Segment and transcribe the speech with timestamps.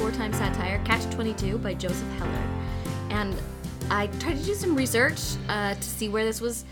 [0.00, 2.48] the classic satire Catch 22 by Joseph Heller.
[3.10, 3.36] And
[3.90, 6.64] I tried to do some research uh, to see where this was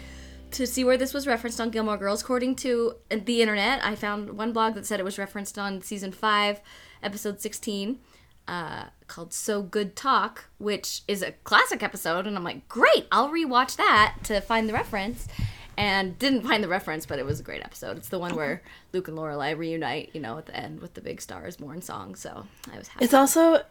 [0.52, 2.22] to see where this was referenced on Gilmore Girls.
[2.22, 6.10] According to the internet, I found one blog that said it was referenced on season
[6.10, 6.62] 5,
[7.02, 7.98] episode 16.
[8.46, 13.28] Uh, called So Good Talk, which is a classic episode, and I'm like, great, I'll
[13.28, 15.28] rewatch that to find the reference.
[15.78, 17.96] And didn't find the reference, but it was a great episode.
[17.98, 21.00] It's the one where Luke and Lorelai reunite, you know, at the end with the
[21.00, 22.16] big stars born song.
[22.16, 23.05] So I was happy.
[23.05, 23.62] It's also,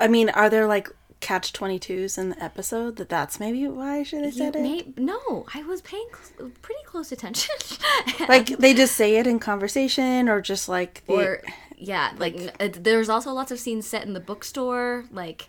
[0.00, 0.88] I mean, are there like
[1.20, 4.96] catch 22s in the episode that that's maybe why I should they said You it?
[4.96, 6.08] may- no, I was paying
[6.38, 7.54] cl- pretty close attention.
[8.28, 11.42] Like they just say it in conversation or just like the, or
[11.76, 15.48] yeah like uh, there's also lots of scenes set in the bookstore like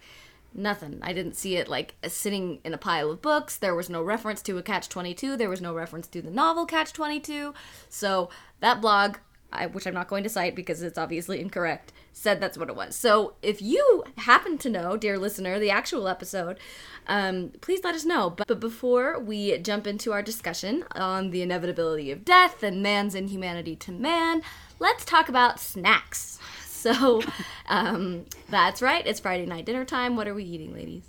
[0.54, 1.00] nothing.
[1.02, 3.58] I didn't see it like sitting in a pile of books.
[3.58, 6.66] There was no reference to a catch 22 there was no reference to the novel
[6.66, 7.54] catch 22
[7.88, 9.18] so that blog
[9.52, 12.76] I, which i'm not going to cite because it's obviously incorrect said that's what it
[12.76, 12.96] was.
[12.96, 16.60] So if you happen to know dear listener the actual episode
[17.08, 18.30] um, please let us know.
[18.30, 23.16] But, but before we jump into our discussion on the inevitability of death and man's
[23.16, 24.42] inhumanity to man
[24.80, 26.39] let's talk about snacks
[26.96, 27.22] so
[27.68, 31.04] um, that's right it's friday night dinner time what are we eating ladies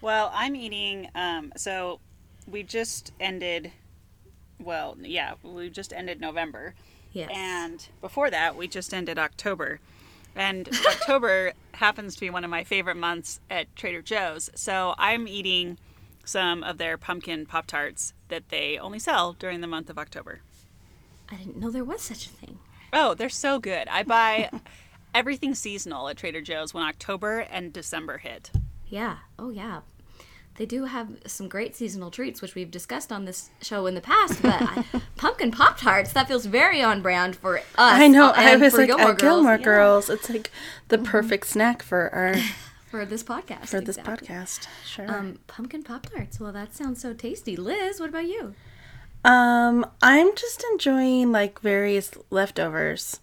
[0.00, 1.08] Well, I'm eating.
[1.14, 2.00] Um, so
[2.46, 3.70] we just ended.
[4.58, 6.74] Well, yeah, we just ended November,
[7.12, 9.78] yes and before that, we just ended October.
[10.34, 14.48] And October happens to be one of my favorite months at Trader Joe's.
[14.54, 15.76] So I'm eating
[16.24, 20.40] some of their pumpkin Pop Tarts that they only sell during the month of October.
[21.30, 22.58] i didn't know there was such a thing
[22.92, 23.88] Oh, they're so good.
[23.88, 24.50] I buy
[25.14, 28.50] everything seasonal at Trader Joe's when October and December hit.
[28.86, 29.18] Yeah.
[29.38, 29.80] Oh, yeah.
[30.56, 34.00] They do have some great seasonal treats, which we've discussed on this show in the
[34.00, 34.42] past.
[34.42, 34.84] But I,
[35.16, 37.64] pumpkin pop tarts that feels very on brand for us.
[37.78, 38.30] I know.
[38.30, 40.50] I and was for like, Gilmore at Gilmore Girls, Girls, it's like
[40.88, 42.34] the perfect snack for our
[42.90, 43.68] for this podcast.
[43.68, 44.66] for this podcast.
[44.84, 45.10] Sure.
[45.10, 46.38] Um, pumpkin pop tarts.
[46.38, 47.56] Well, that sounds so tasty.
[47.56, 48.54] Liz, what about you?
[49.24, 53.20] Um, I'm just enjoying like various leftovers.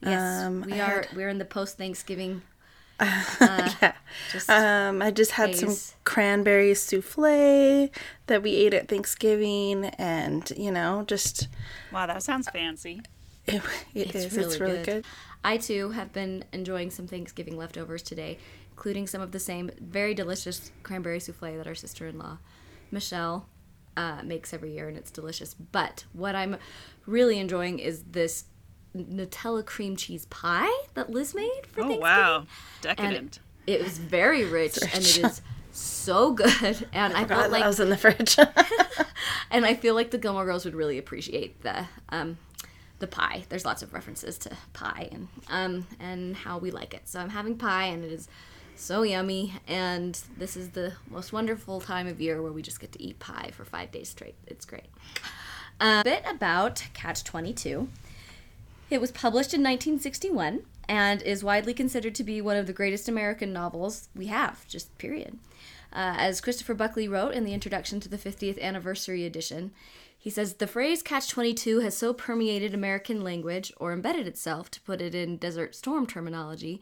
[0.00, 1.02] Yes, Um, we I are.
[1.02, 2.42] had- We're in the post Thanksgiving.
[3.00, 3.94] yeah.
[4.30, 7.88] Just Um, I just had some cranberry souffle
[8.28, 11.48] that we ate at Thanksgiving, and you know, just
[11.92, 13.02] Wow, that sounds fancy.
[13.46, 13.62] it,
[13.94, 14.86] it It's is- really It's really good.
[14.86, 15.04] good.
[15.44, 18.38] I too have been enjoying some Thanksgiving leftovers today,
[18.70, 22.38] including some of the same very delicious cranberry souffle that our sister in law,
[22.92, 23.48] Michelle,
[23.96, 25.54] uh, makes every year, and it's delicious.
[25.54, 26.56] But what I'm
[27.06, 28.44] really enjoying is this
[28.96, 32.00] Nutella cream cheese pie that Liz made for Oh Thanksgiving.
[32.00, 32.46] wow, And
[32.82, 33.40] decadent.
[33.66, 35.42] it was very rich, and it is
[35.72, 36.86] so good.
[36.92, 38.36] And I God, felt like I was in the fridge.
[39.50, 42.38] and I feel like the Gilmore Girls would really appreciate the um,
[42.98, 43.44] the pie.
[43.48, 47.08] There's lots of references to pie and um, and how we like it.
[47.08, 48.28] So I'm having pie, and it is
[48.76, 49.54] so yummy.
[49.66, 53.18] And this is the most wonderful time of year where we just get to eat
[53.18, 54.34] pie for five days straight.
[54.46, 54.86] It's great.
[55.80, 57.88] A bit about Catch 22.
[58.90, 63.08] It was published in 1961 and is widely considered to be one of the greatest
[63.08, 65.38] American novels we have, just period.
[65.92, 69.72] Uh, as Christopher Buckley wrote in the introduction to the 50th anniversary edition,
[70.18, 74.80] he says the phrase catch 22 has so permeated American language, or embedded itself, to
[74.82, 76.80] put it in Desert Storm terminology,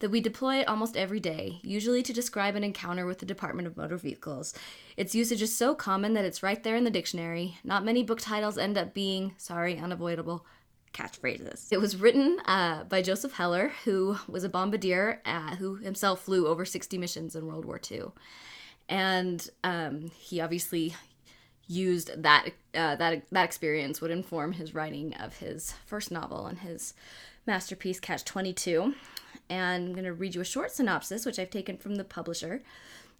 [0.00, 3.68] that we deploy it almost every day, usually to describe an encounter with the Department
[3.68, 4.54] of Motor Vehicles.
[4.96, 7.58] Its usage is so common that it's right there in the dictionary.
[7.62, 10.44] Not many book titles end up being, sorry, unavoidable,
[10.94, 11.70] catchphrases.
[11.70, 16.46] It was written uh, by Joseph Heller, who was a bombardier uh, who himself flew
[16.46, 18.06] over 60 missions in World War II.
[18.88, 20.94] And um, he obviously
[21.68, 26.58] used that uh, that that experience would inform his writing of his first novel and
[26.58, 26.94] his
[27.46, 28.94] masterpiece Catch 22.
[29.50, 32.62] And I'm going to read you a short synopsis which I've taken from the publisher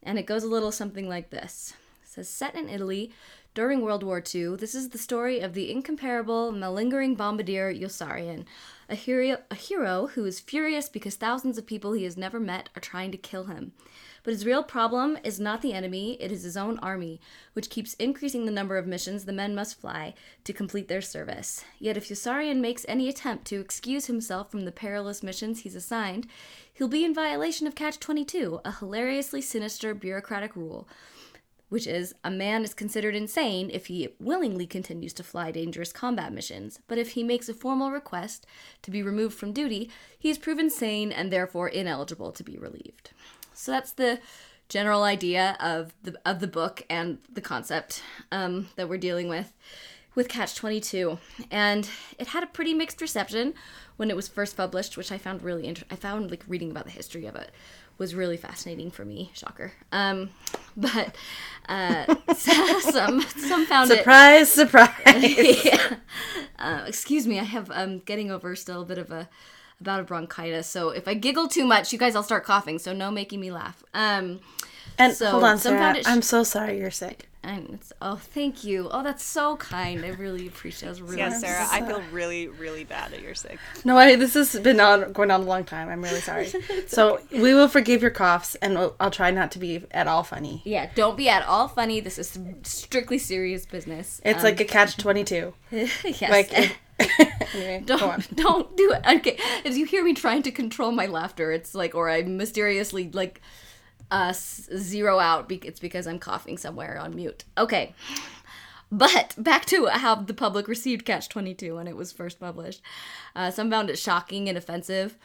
[0.03, 1.75] and it goes a little something like this.
[2.03, 3.13] It says set in Italy
[3.53, 8.45] during World War II, this is the story of the incomparable, malingering bombardier Yossarian,
[8.89, 12.69] a hero, a hero who is furious because thousands of people he has never met
[12.77, 13.73] are trying to kill him.
[14.23, 17.21] But his real problem is not the enemy, it is his own army,
[17.55, 20.15] which keeps increasing the number of missions the men must fly
[20.45, 21.65] to complete their service.
[21.79, 26.27] Yet if Yossarian makes any attempt to excuse himself from the perilous missions he's assigned,
[26.73, 30.89] he'll be in violation of Catch 22, a hilariously sinister bureaucratic rule
[31.71, 36.33] which is a man is considered insane if he willingly continues to fly dangerous combat
[36.33, 38.45] missions, but if he makes a formal request
[38.83, 39.89] to be removed from duty,
[40.19, 43.13] he is proven sane and therefore ineligible to be relieved.
[43.61, 44.21] So that's the
[44.71, 48.03] general idea of the of the book and the concept
[48.33, 49.53] um, that we're dealing with
[50.15, 51.19] with Catch 22
[51.51, 53.53] and it had a pretty mixed reception
[53.97, 55.95] when it was first published which I found really interesting.
[55.95, 57.51] I found like reading about the history of it
[57.99, 60.31] was really fascinating for me shocker um,
[60.77, 61.15] but
[61.69, 64.95] uh, some some found it Surprise, surprise.
[65.65, 65.97] yeah.
[66.59, 69.29] Uh, excuse me, I have um getting over still a bit of a
[69.81, 70.67] about a bronchitis.
[70.67, 72.79] So if I giggle too much, you guys I'll start coughing.
[72.79, 73.83] So no making me laugh.
[73.95, 74.41] Um
[74.99, 75.95] And So, hold on, Sarah.
[75.97, 77.27] sh- I'm so sorry you're sick.
[77.43, 78.89] and it's oh thank you.
[78.93, 80.05] Oh that's so kind.
[80.05, 80.91] I really appreciate it.
[80.91, 83.59] I was really Yeah, Sarah, I feel really, really bad that you're sick.
[83.83, 85.89] No, I, this has been on going on a long time.
[85.89, 86.53] I'm really sorry.
[86.87, 90.23] so we will forgive your coughs, and we'll, I'll try not to be at all
[90.23, 90.61] funny.
[90.67, 92.01] Yeah, don't be at all funny.
[92.01, 94.21] This is strictly serious business.
[94.23, 95.55] It's Um, like a catch twenty two.
[95.73, 96.31] yes.
[96.37, 96.51] Like
[97.55, 99.03] anyway, don't don't do it.
[99.19, 103.11] Okay, as you hear me trying to control my laughter, it's like, or I mysteriously
[103.13, 103.41] like
[104.11, 105.49] uh zero out.
[105.49, 107.45] Be- it's because I'm coughing somewhere on mute.
[107.57, 107.95] Okay,
[108.93, 112.83] but back to how the public received Catch Twenty Two when it was first published.
[113.35, 115.17] Uh, some found it shocking and offensive,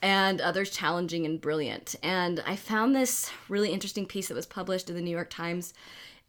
[0.00, 1.96] and others challenging and brilliant.
[2.02, 5.74] And I found this really interesting piece that was published in the New York Times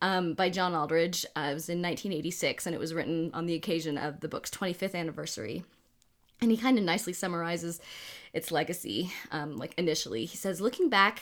[0.01, 1.25] um, by John Aldridge.
[1.35, 4.49] Uh, it was in 1986, and it was written on the occasion of the book's
[4.49, 5.63] 25th anniversary.
[6.41, 7.79] And he kind of nicely summarizes
[8.33, 10.25] its legacy, um, like initially.
[10.25, 11.21] He says, looking back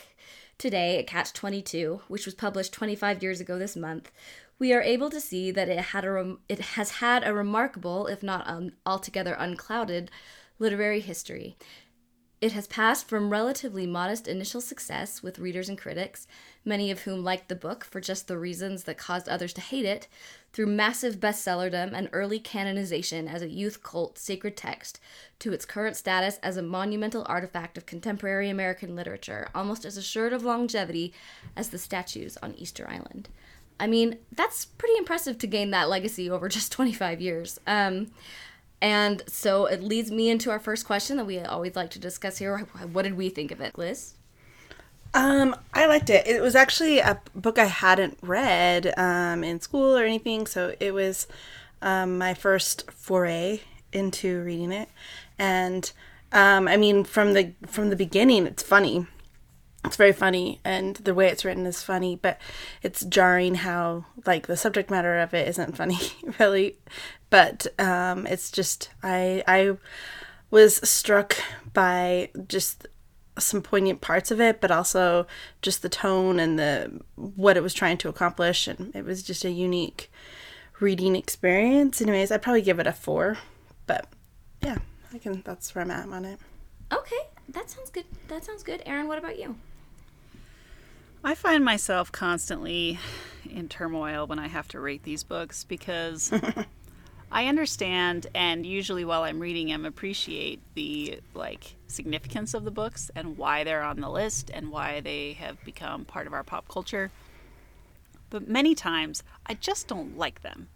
[0.57, 4.11] today at Catch 22, which was published 25 years ago this month,
[4.59, 8.07] we are able to see that it had a rem- it has had a remarkable,
[8.07, 8.47] if not
[8.85, 10.11] altogether unclouded,
[10.59, 11.57] literary history.
[12.41, 16.27] It has passed from relatively modest initial success with readers and critics,
[16.65, 19.85] many of whom liked the book for just the reasons that caused others to hate
[19.85, 20.07] it,
[20.51, 24.99] through massive bestsellerdom and early canonization as a youth cult sacred text,
[25.39, 30.33] to its current status as a monumental artifact of contemporary American literature, almost as assured
[30.33, 31.13] of longevity
[31.55, 33.29] as the statues on Easter Island.
[33.79, 37.59] I mean, that's pretty impressive to gain that legacy over just 25 years.
[37.65, 38.11] Um,
[38.81, 42.37] and so it leads me into our first question that we always like to discuss
[42.37, 42.59] here.
[42.59, 44.15] What did we think of it, Liz?
[45.13, 46.27] Um, I liked it.
[46.27, 50.93] It was actually a book I hadn't read um, in school or anything, so it
[50.93, 51.27] was
[51.81, 53.61] um, my first foray
[53.91, 54.89] into reading it.
[55.37, 55.91] And
[56.31, 59.07] um, I mean, from the from the beginning, it's funny.
[59.85, 62.39] It's very funny, and the way it's written is funny, but
[62.83, 65.99] it's jarring how like the subject matter of it isn't funny,
[66.39, 66.77] really.
[67.29, 69.77] But um, it's just I I
[70.51, 71.35] was struck
[71.73, 72.87] by just
[73.43, 75.27] some poignant parts of it, but also
[75.61, 79.45] just the tone and the what it was trying to accomplish, and it was just
[79.45, 80.11] a unique
[80.79, 82.01] reading experience.
[82.01, 83.37] Anyways, I'd probably give it a four,
[83.87, 84.07] but
[84.61, 84.77] yeah,
[85.13, 85.41] I can.
[85.43, 86.39] That's where I'm at on it.
[86.91, 88.05] Okay, that sounds good.
[88.27, 88.81] That sounds good.
[88.85, 89.55] Aaron, what about you?
[91.23, 92.97] I find myself constantly
[93.49, 96.31] in turmoil when I have to rate these books because
[97.31, 103.11] I understand and usually while I'm reading them appreciate the like significance of the books
[103.15, 106.67] and why they're on the list and why they have become part of our pop
[106.67, 107.11] culture.
[108.31, 110.69] But many times I just don't like them.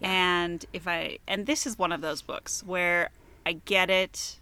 [0.00, 3.10] And if I and this is one of those books where
[3.44, 4.38] I get it,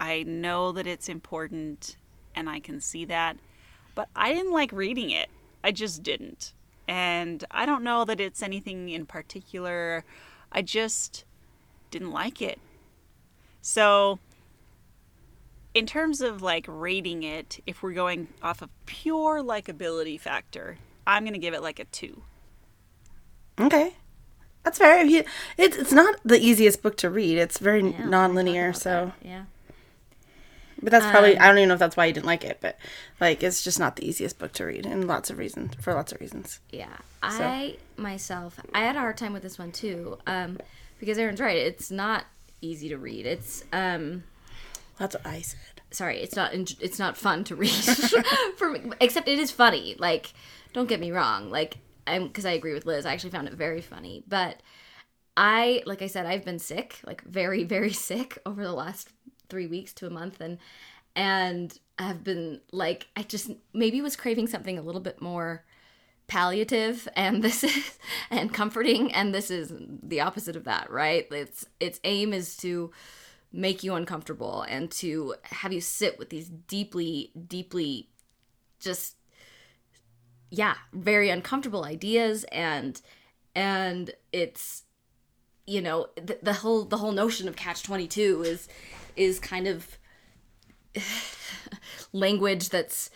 [0.00, 1.96] I know that it's important
[2.34, 3.36] and I can see that,
[3.94, 5.28] but I didn't like reading it.
[5.62, 6.52] I just didn't.
[6.88, 10.04] And I don't know that it's anything in particular.
[10.52, 11.24] I just
[11.90, 12.58] didn't like it.
[13.60, 14.18] So,
[15.74, 21.24] in terms of like rating it, if we're going off of pure likability factor, I'm
[21.24, 22.22] going to give it like a 2.
[23.60, 23.94] Okay,
[24.64, 25.04] that's fair.
[25.04, 25.24] If you,
[25.56, 27.38] it's it's not the easiest book to read.
[27.38, 29.12] It's very Yeah, non-linear, so.
[29.22, 29.26] that.
[29.26, 29.42] yeah.
[30.82, 32.76] But that's probably I don't even know if that's why you didn't like it, but
[33.20, 36.12] like it's just not the easiest book to read, and lots of reasons for lots
[36.12, 36.60] of reasons.
[36.70, 40.58] Yeah, I myself, I had a hard time with this one too, um,
[40.98, 41.56] because Aaron's right.
[41.56, 42.24] It's not
[42.60, 43.26] easy to read.
[43.26, 44.24] It's um,
[44.98, 45.58] That's what I said.
[45.92, 46.52] sorry, it's not.
[46.52, 47.70] It's not fun to read
[48.56, 48.90] for me.
[49.00, 49.94] Except it is funny.
[49.98, 50.32] Like,
[50.72, 51.48] don't get me wrong.
[51.48, 51.76] Like,
[52.08, 53.06] I'm because I agree with Liz.
[53.06, 54.60] I actually found it very funny, but
[55.36, 59.08] I, like I said, I've been sick, like very, very sick over the last
[59.52, 60.56] three weeks to a month, and
[61.14, 65.64] and I have been like, I just maybe was craving something a little bit more
[66.26, 67.98] palliative and this is
[68.30, 69.70] and comforting and this is
[70.02, 71.30] the opposite of that right?
[71.30, 72.90] Its its aim is to
[73.52, 78.08] make you uncomfortable and to have you sit with these deeply deeply
[78.80, 79.16] just
[80.50, 83.02] yeah very uncomfortable ideas and
[83.54, 84.84] and it's
[85.66, 88.68] you know the, the whole the whole notion of catch 22 is
[89.16, 89.98] is kind of
[92.12, 93.10] language that's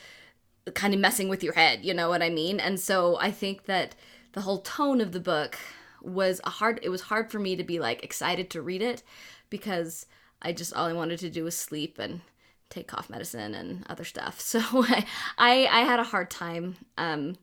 [0.74, 2.58] kind of messing with your head, you know what I mean?
[2.58, 3.94] And so I think that
[4.32, 5.58] the whole tone of the book
[6.02, 9.02] was a hard it was hard for me to be like excited to read it
[9.50, 10.06] because
[10.42, 12.20] I just all I wanted to do was sleep and
[12.68, 14.40] take cough medicine and other stuff.
[14.40, 15.06] So I
[15.38, 17.36] I, I had a hard time um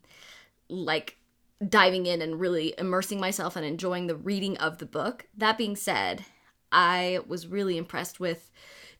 [0.69, 1.17] like
[1.67, 5.27] diving in and really immersing myself and enjoying the reading of the book.
[5.37, 6.25] That being said,
[6.73, 8.51] I was really impressed with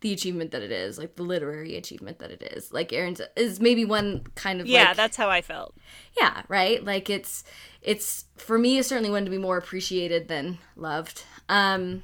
[0.02, 2.72] the achievement that it is, like the literary achievement that it is.
[2.74, 5.74] Like Aaron's is maybe one kind of Yeah, like, that's how I felt.
[6.18, 6.84] yeah, right?
[6.84, 7.44] Like it's
[7.82, 11.24] it's for me it's certainly one to be more appreciated than loved.
[11.50, 12.04] Um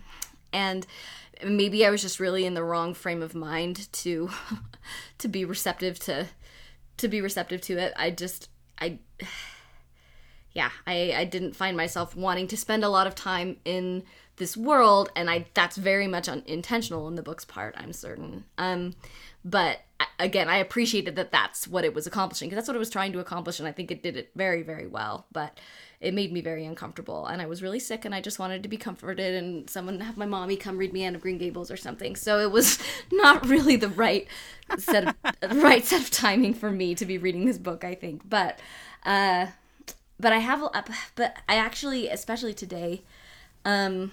[0.53, 0.87] and
[1.45, 4.29] maybe I was just really in the wrong frame of mind to
[5.19, 6.27] to be receptive to
[6.97, 7.93] to be receptive to it.
[7.97, 8.49] I just
[8.79, 8.99] I
[10.53, 14.03] yeah, I I didn't find myself wanting to spend a lot of time in
[14.39, 18.45] this world and I that's very much unintentional in the book's part, I'm certain.
[18.57, 18.95] Um
[19.45, 19.81] but
[20.17, 23.13] again, I appreciated that that's what it was accomplishing because that's what it was trying
[23.13, 25.59] to accomplish and I think it did it very very well, but
[26.01, 28.69] it made me very uncomfortable and I was really sick and I just wanted to
[28.69, 31.77] be comforted and someone have my mommy come read me Anne of Green Gables or
[31.77, 32.15] something.
[32.15, 32.79] So it was
[33.11, 34.27] not really the right
[34.77, 35.15] set of
[35.63, 38.27] right set of timing for me to be reading this book, I think.
[38.27, 38.59] But
[39.05, 39.47] uh
[40.19, 40.61] but I have,
[41.15, 43.03] but I actually, especially today,
[43.63, 44.11] um,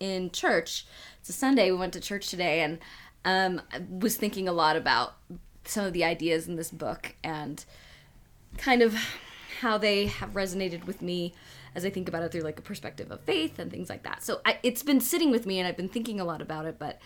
[0.00, 0.86] in church.
[1.20, 1.70] It's a Sunday.
[1.70, 2.78] We went to church today, and
[3.24, 5.14] um, I was thinking a lot about
[5.64, 7.64] some of the ideas in this book and
[8.56, 8.94] kind of
[9.60, 11.34] how they have resonated with me
[11.74, 14.22] as I think about it through like a perspective of faith and things like that.
[14.22, 16.78] So I, it's been sitting with me, and I've been thinking a lot about it,
[16.78, 17.00] but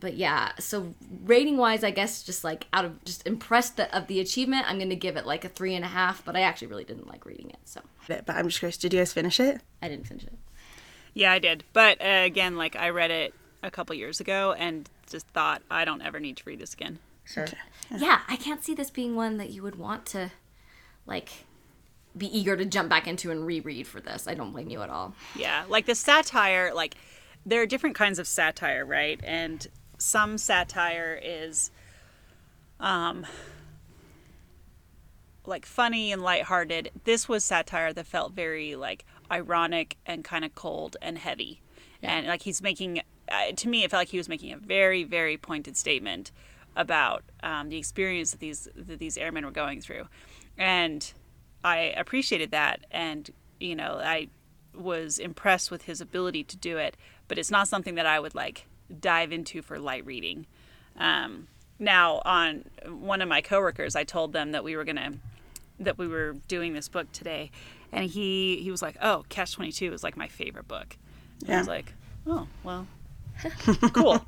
[0.00, 0.94] but yeah so
[1.24, 4.78] rating wise i guess just like out of just impressed that of the achievement i'm
[4.78, 7.26] gonna give it like a three and a half but i actually really didn't like
[7.26, 9.60] reading it so But I'm just curious, did you guys finish it?
[9.82, 10.34] i didn't finish it
[11.18, 11.64] Yeah, I did.
[11.72, 15.84] But uh, again, like I read it a couple years ago and just thought I
[15.84, 17.00] don't ever need to read this again.
[17.24, 17.46] sure
[17.98, 20.30] yeah i can't see this being one that you would want to
[21.06, 21.30] like
[22.16, 24.90] be eager to jump back into and reread for this i don't blame you at
[24.90, 26.94] all Yeah, like the satire, like
[27.46, 29.18] there are different kinds of satire, right?
[29.24, 29.66] And
[29.98, 31.70] some satire is
[32.78, 33.26] um
[35.46, 36.90] like funny and lighthearted.
[37.04, 41.60] This was satire that felt very like ironic and kind of cold and heavy.
[42.02, 45.04] And like he's making uh, to me it felt like he was making a very
[45.04, 46.30] very pointed statement
[46.76, 50.06] about um, the experience that these that these airmen were going through.
[50.56, 51.12] And
[51.64, 53.30] I appreciated that and
[53.60, 54.28] you know, I
[54.74, 58.34] was impressed with his ability to do it, but it's not something that I would
[58.34, 58.66] like
[59.00, 60.46] dive into for light reading.
[60.96, 65.12] Um, now, on one of my coworkers, I told them that we were gonna
[65.80, 67.50] that we were doing this book today,
[67.92, 70.96] and he he was like, "Oh, Catch Twenty Two is like my favorite book."
[71.46, 71.92] And I was like,
[72.26, 72.86] "Oh, well,
[73.92, 74.24] cool."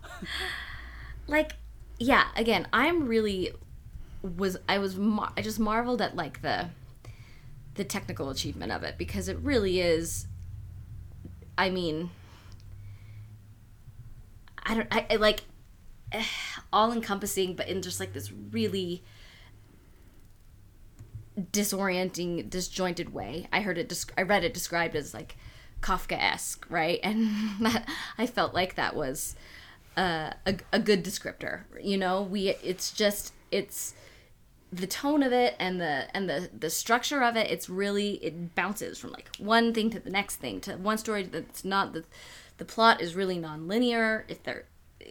[1.31, 1.53] like
[1.99, 3.53] yeah again i'm really
[4.23, 6.69] was i was mar- i just marveled at like the
[7.77, 10.27] the technical achievement of it because it really is
[11.57, 12.11] i mean
[14.65, 15.45] i don't i, I like
[16.13, 16.25] eh,
[16.73, 19.05] all encompassing but in just like this really
[21.53, 23.49] disorienting disjointed way.
[23.53, 25.37] I heard it i read it described as like
[25.81, 27.01] kafka-esque right?
[27.05, 27.31] And
[27.61, 29.37] that i felt like that was
[29.97, 31.63] uh, a, a good descriptor.
[31.83, 33.95] You know we it's just it's
[34.73, 38.55] the tone of it and the and the the structure of it it's really it
[38.55, 42.05] bounces from like one thing to the next thing to one story that's not the
[42.59, 44.27] the plot is really non-linear.
[44.29, 44.67] If there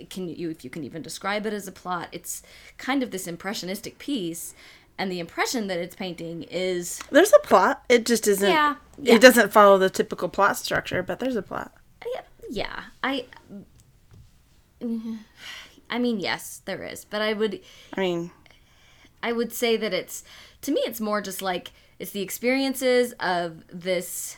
[0.09, 2.41] can you if you can even describe it as a plot it's
[2.77, 4.53] kind of this impressionistic piece
[4.99, 7.83] and the impression that it's painting is There's a plot.
[7.89, 8.47] It just isn't.
[8.49, 9.15] Yeah, yeah.
[9.15, 11.73] It doesn't follow the typical plot structure, but there's a plot.
[12.13, 13.25] yeah, yeah i
[15.89, 17.61] i mean yes there is but i would
[17.93, 18.31] I mean,
[19.21, 20.23] I would say that it's
[20.61, 24.37] to me it's more just like it's the experiences of this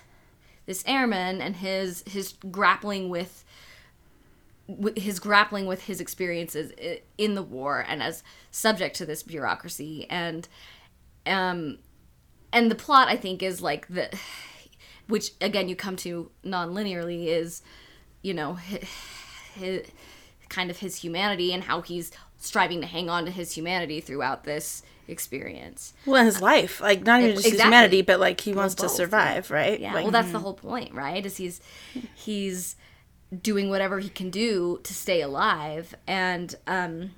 [0.65, 3.45] this airman and his his grappling with with
[4.95, 6.71] his grappling with his experiences
[7.17, 10.47] in the war and as subject to this bureaucracy and
[11.25, 11.77] um
[12.53, 14.09] and the plot I think is like the
[15.07, 17.61] which again you come to non-linearly is
[18.21, 18.87] you know his,
[19.55, 19.87] his
[20.49, 24.43] kind of his humanity and how he's striving to hang on to his humanity throughout
[24.43, 25.93] this experience.
[26.05, 28.91] well, his life, like not even just his humanity, but like he wants to both,
[28.91, 29.79] survive, right?
[29.79, 29.93] Yeah.
[29.93, 31.25] Like, well, that's the whole point, right?
[31.25, 31.61] Is he's
[32.15, 32.75] he's
[33.41, 37.11] doing whatever he can do to stay alive and um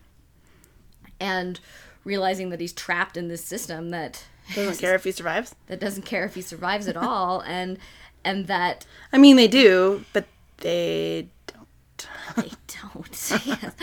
[1.20, 1.60] and
[2.04, 5.56] realizing that he's trapped in this system that doesn't care if he survives.
[5.68, 7.80] that doesn't care if he survives at all and
[8.26, 10.26] and that I mean, they do, but
[10.58, 12.08] they don't.
[12.36, 12.52] they
[12.82, 13.32] don't.
[13.46, 13.74] Yes.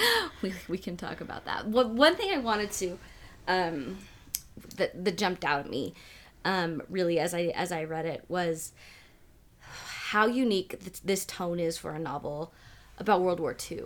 [0.42, 1.66] we, we can talk about that.
[1.66, 2.98] One, one thing I wanted to
[3.48, 3.98] um,
[4.76, 5.94] that that jumped out at me,
[6.44, 8.72] um, really as I as I read it was
[10.10, 12.52] how unique th- this tone is for a novel
[12.98, 13.84] about World War II.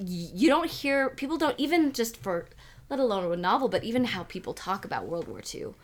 [0.00, 2.46] You don't hear people don't even just for
[2.90, 5.74] let alone a novel, but even how people talk about World War II.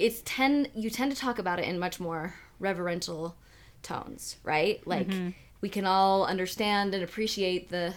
[0.00, 3.36] It's tend you tend to talk about it in much more reverential
[3.82, 4.84] tones, right?
[4.84, 5.08] Like
[5.60, 7.94] we can all understand and appreciate the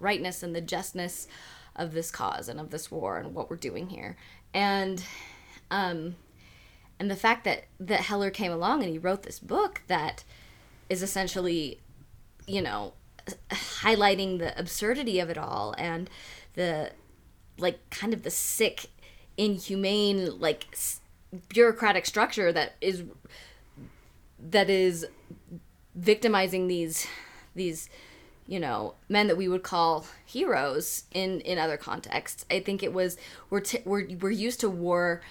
[0.00, 1.28] rightness and the justness
[1.76, 4.16] of this cause and of this war and what we're doing here.
[4.54, 5.02] And
[5.70, 6.16] um
[6.98, 10.24] and the fact that that Heller came along and he wrote this book that
[10.88, 11.80] is essentially
[12.46, 12.92] you know
[13.50, 16.10] highlighting the absurdity of it all and
[16.54, 16.90] the
[17.58, 18.86] like kind of the sick
[19.36, 20.66] inhumane like
[21.48, 23.04] bureaucratic structure that is
[24.38, 25.06] that is
[25.94, 27.06] victimizing these
[27.54, 27.88] these
[28.46, 32.44] you know men that we would call heroes in in other contexts.
[32.50, 33.16] I think it was
[33.50, 35.22] we're t- we're, we're used to war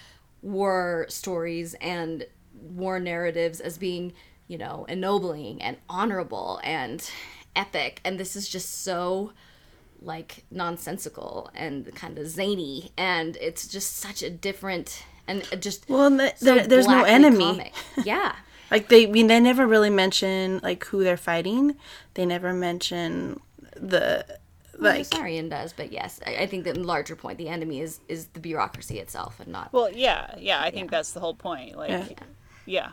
[0.44, 4.12] war stories and war narratives as being
[4.46, 7.10] you know ennobling and honorable and
[7.56, 9.32] epic and this is just so
[10.02, 16.04] like nonsensical and kind of zany and it's just such a different and just Well,
[16.04, 17.46] and the, so there, there's no enemy.
[17.46, 17.72] comic.
[18.04, 18.34] yeah
[18.70, 21.76] Like they, I mean, they never really mention like who they're fighting.
[22.12, 23.40] They never mention
[23.74, 24.26] the
[24.80, 25.06] Well, like.
[25.06, 28.40] Sarian does, but yes, I, I think the larger point, the enemy is is the
[28.40, 30.60] bureaucracy itself, and not Well, yeah, yeah.
[30.62, 31.76] I think that's the whole point.
[31.76, 32.08] Like, Yeah.
[32.66, 32.88] yeah.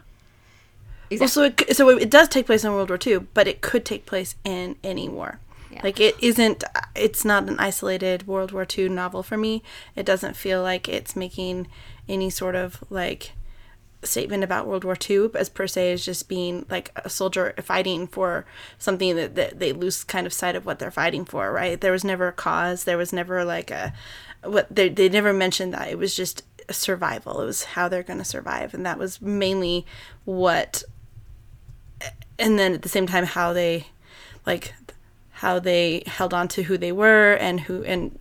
[1.20, 3.84] Well, so it, so it does take place in World War II, but it could
[3.84, 5.40] take place in any war.
[5.70, 5.82] Yeah.
[5.84, 6.64] Like it isn't.
[6.96, 9.62] It's not an isolated World War II novel for me.
[9.96, 11.67] It doesn't feel like it's making
[12.08, 13.34] any sort of like
[14.04, 18.08] statement about World War II as per se as just being like a soldier fighting
[18.08, 18.46] for
[18.78, 21.80] something that, that they lose kind of sight of what they're fighting for, right?
[21.80, 22.84] There was never a cause.
[22.84, 23.94] There was never like a
[24.44, 27.42] what they they never mentioned that it was just survival.
[27.42, 29.86] It was how they're going to survive, and that was mainly
[30.26, 30.84] what.
[32.40, 33.88] And then at the same time, how they,
[34.48, 34.74] like,
[35.30, 38.18] how they held on to who they were and who and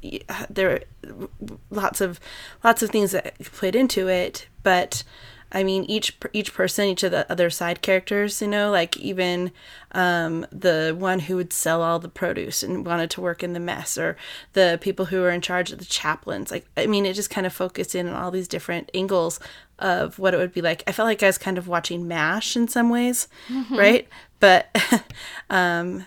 [0.49, 1.29] there were
[1.71, 2.19] lots of
[2.65, 5.03] lots of things that played into it but
[5.53, 9.51] i mean each each person each of the other side characters you know like even
[9.93, 13.59] um, the one who would sell all the produce and wanted to work in the
[13.61, 14.17] mess or
[14.53, 16.51] the people who were in charge of the chaplains.
[16.53, 19.41] Like i mean it just kind of focused in on all these different angles
[19.81, 20.85] of what it would be like.
[20.87, 23.27] I felt like i was kind of watching mash in some ways
[23.71, 24.07] right?
[24.39, 24.69] But
[25.51, 26.07] um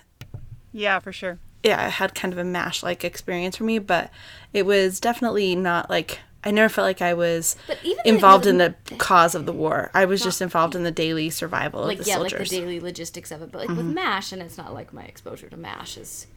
[0.72, 1.40] Yeah, for sure.
[1.64, 4.10] yeah, it had kind of a mash like experience for me, but
[4.54, 8.50] it was definitely not like I never felt like I was But even involved the-
[8.50, 9.90] in the cause of the war.
[9.94, 12.40] I was just involved in the daily survival like of the yeah, soldiers.
[12.40, 13.52] like the daily logistics of it.
[13.52, 16.28] But like with Mash, and it's not like my exposure to Mash is.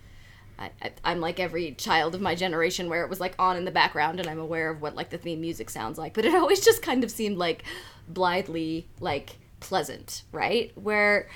[0.58, 3.66] I, I, I'm like every child of my generation where it was like on in
[3.66, 6.34] the background and I'm aware of what like the theme music sounds like, but it
[6.42, 7.62] always just kind of seemed like
[8.08, 10.72] blithely like pleasant, right?
[10.76, 11.28] Where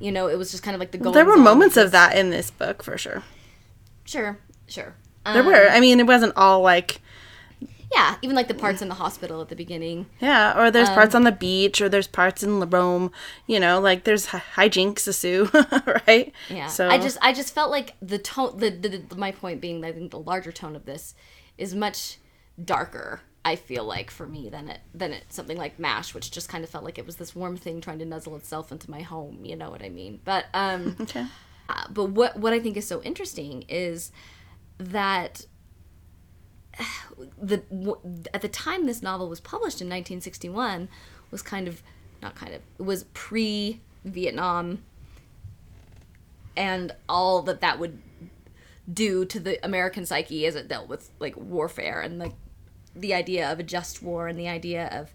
[0.00, 1.12] you know it was just kind of like the going.
[1.14, 3.22] there were moments of that in this book for sure.
[4.04, 4.94] Sure, sure.
[5.26, 5.68] There Um, were.
[5.70, 7.00] I mean, it wasn't all like
[7.94, 10.06] Yeah, even like the parts in the hospital at the beginning.
[10.20, 13.10] yeah, or there's Um, parts on the beach, or there's parts in Rome.
[13.46, 15.50] You know, like there's hi- hijinks ensue,
[16.08, 16.32] right?
[16.48, 16.68] Yeah.
[16.68, 19.80] So I just I just felt like the tone the, the, the my point being
[19.82, 21.14] that I think the larger tone of this
[21.58, 22.18] is much
[22.62, 23.20] darker.
[23.44, 26.62] I feel like for me than it than it something like Mash, which just kind
[26.64, 29.44] of felt like it was this warm thing trying to nuzzle itself into my home.
[29.44, 30.20] You know what I mean?
[30.24, 31.26] But um, okay.
[31.68, 34.12] uh, but what what I think is so interesting is
[34.78, 35.44] that
[37.40, 37.62] the
[38.32, 40.88] at the time this novel was published in 1961
[41.30, 41.82] was kind of
[42.22, 44.82] not kind of it was pre Vietnam
[46.56, 47.98] and all that that would
[48.92, 52.32] do to the American psyche as it dealt with like warfare and like
[52.94, 55.10] the idea of a just war and the idea of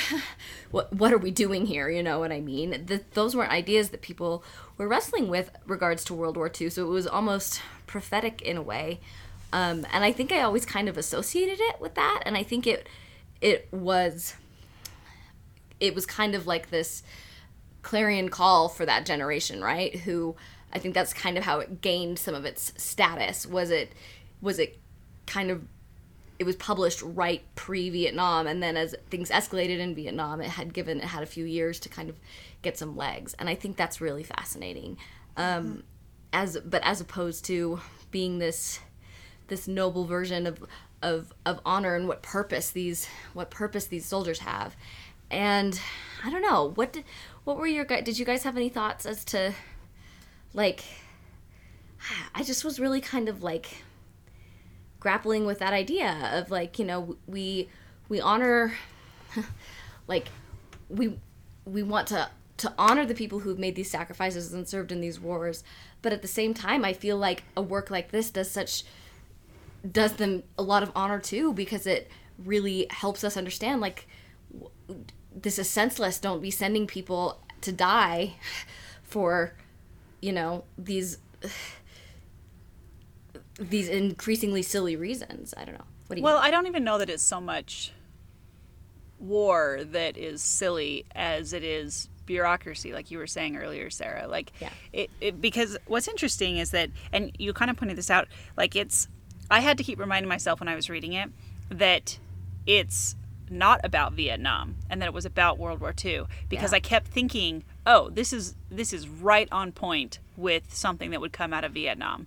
[0.70, 1.88] what what are we doing here?
[1.88, 2.86] You know what I mean?
[2.86, 4.42] The, those weren't ideas that people
[4.76, 6.70] were wrestling with regards to World War II.
[6.70, 9.00] So it was almost prophetic in a way,
[9.52, 12.22] um, and I think I always kind of associated it with that.
[12.24, 12.88] And I think it
[13.40, 14.34] it was
[15.80, 17.02] it was kind of like this
[17.82, 19.94] clarion call for that generation, right?
[20.00, 20.36] Who
[20.72, 23.46] I think that's kind of how it gained some of its status.
[23.46, 23.92] Was it
[24.40, 24.78] was it
[25.26, 25.62] kind of
[26.38, 30.98] it was published right pre-Vietnam, and then as things escalated in Vietnam, it had given
[30.98, 32.18] it had a few years to kind of
[32.62, 34.96] get some legs, and I think that's really fascinating.
[35.36, 35.84] Um,
[36.32, 38.80] as but as opposed to being this
[39.52, 40.64] this noble version of
[41.02, 44.74] of of honor and what purpose these what purpose these soldiers have,
[45.30, 45.78] and
[46.24, 47.04] I don't know what did,
[47.44, 48.02] what were your guys?
[48.02, 49.52] Did you guys have any thoughts as to
[50.54, 50.82] like?
[52.34, 53.82] I just was really kind of like
[55.00, 57.68] grappling with that idea of like you know we
[58.08, 58.72] we honor
[60.06, 60.28] like
[60.88, 61.18] we
[61.66, 65.18] we want to to honor the people who've made these sacrifices and served in these
[65.18, 65.64] wars
[66.02, 68.84] but at the same time i feel like a work like this does such
[69.90, 74.06] does them a lot of honor too because it really helps us understand like
[75.34, 78.34] this is senseless don't be sending people to die
[79.02, 79.54] for
[80.20, 81.18] you know these
[83.58, 86.98] these increasingly silly reasons i don't know what do you Well, I don't even know
[86.98, 87.92] that it's so much
[89.18, 94.26] war that is silly as it is bureaucracy, like you were saying earlier, Sarah.
[94.28, 94.70] Like, Yeah.
[94.92, 98.76] it, it because what's interesting is that, and you kind of pointed this out, like
[98.76, 99.08] it's,
[99.52, 101.28] I had to keep reminding myself when I was reading it
[101.68, 102.18] that
[102.66, 103.16] it's
[103.50, 106.76] not about Vietnam and that it was about World War II because Yeah.
[106.76, 111.34] I kept thinking, oh, this is this is right on point with something that would
[111.34, 112.26] come out of Vietnam,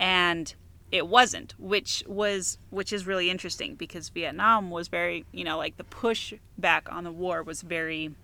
[0.00, 0.54] and
[0.90, 5.76] it wasn't, which was which is really interesting because Vietnam was very, you know, like
[5.76, 8.14] the push back on the war was very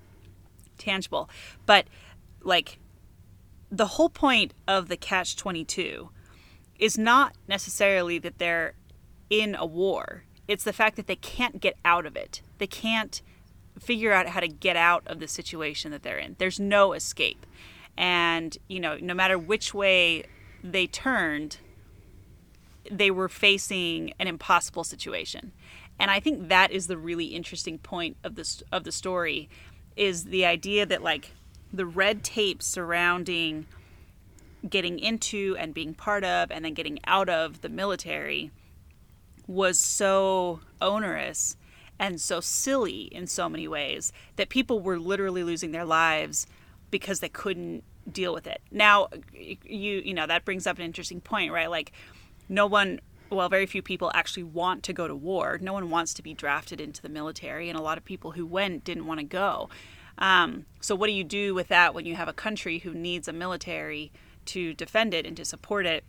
[0.78, 1.28] tangible,
[1.66, 1.86] but
[2.42, 2.78] like
[3.70, 6.08] the whole point of the catch 22
[6.78, 8.74] is not necessarily that they're
[9.30, 10.24] in a war.
[10.46, 12.40] It's the fact that they can't get out of it.
[12.58, 13.20] They can't
[13.78, 16.36] figure out how to get out of the situation that they're in.
[16.38, 17.46] There's no escape.
[17.96, 20.24] And, you know, no matter which way
[20.62, 21.58] they turned,
[22.90, 25.52] they were facing an impossible situation.
[25.98, 29.48] And I think that is the really interesting point of this of the story
[29.96, 31.32] is the idea that like
[31.72, 33.66] the red tape surrounding
[34.68, 38.50] getting into and being part of and then getting out of the military
[39.46, 41.56] was so onerous
[41.98, 46.46] and so silly in so many ways that people were literally losing their lives
[46.90, 48.60] because they couldn't deal with it.
[48.70, 51.70] Now, you you know that brings up an interesting point, right?
[51.70, 51.92] Like
[52.48, 55.58] no one well, very few people actually want to go to war.
[55.60, 58.46] No one wants to be drafted into the military, and a lot of people who
[58.46, 59.68] went didn't want to go.
[60.16, 63.28] Um, so, what do you do with that when you have a country who needs
[63.28, 64.12] a military
[64.48, 66.04] to defend it and to support it,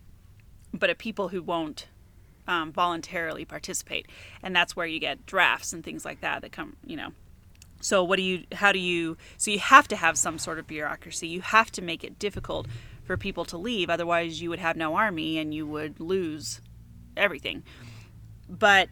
[0.73, 1.88] but a people who won't
[2.47, 4.08] um, voluntarily participate?
[4.41, 7.12] And that's where you get drafts and things like that that come, you know.
[7.82, 10.67] So, what do you, how do you, so you have to have some sort of
[10.67, 11.28] bureaucracy.
[11.28, 12.67] You have to make it difficult
[13.04, 13.89] for people to leave.
[13.89, 16.62] Otherwise, you would have no army and you would lose
[17.15, 17.63] everything.
[18.49, 18.89] But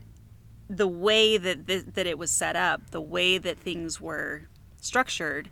[0.70, 4.48] the way that th- that it was set up, the way that things were
[4.82, 5.50] structured,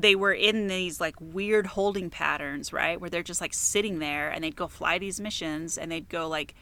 [0.00, 3.00] they were in these like weird holding patterns, right?
[3.00, 6.28] Where they're just like sitting there and they'd go fly these missions and they'd go
[6.28, 6.54] like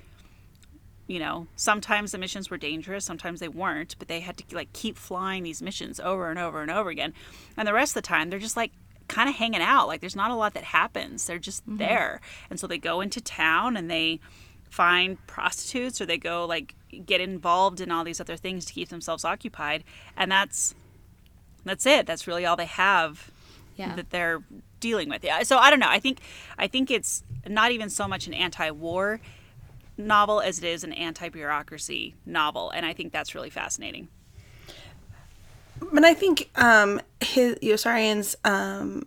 [1.06, 4.72] you know, sometimes the missions were dangerous, sometimes they weren't, but they had to like
[4.72, 7.12] keep flying these missions over and over and over again.
[7.58, 8.72] And the rest of the time they're just like
[9.08, 9.86] kind of hanging out.
[9.86, 11.26] Like there's not a lot that happens.
[11.26, 11.76] They're just mm-hmm.
[11.76, 12.20] there.
[12.48, 14.20] And so they go into town and they
[14.70, 18.88] find prostitutes or they go like get involved in all these other things to keep
[18.88, 19.84] themselves occupied.
[20.16, 20.74] And that's
[21.64, 22.06] that's it.
[22.06, 23.30] That's really all they have
[23.76, 23.94] Yeah.
[23.96, 24.42] that they're
[24.80, 25.24] dealing with.
[25.24, 25.42] Yeah.
[25.42, 25.88] So I don't know.
[25.88, 26.18] I think
[26.58, 29.20] I think it's not even so much an anti-war
[29.96, 34.08] novel as it is an anti-bureaucracy novel, and I think that's really fascinating.
[35.92, 39.02] But I think um, his Yossarian's um,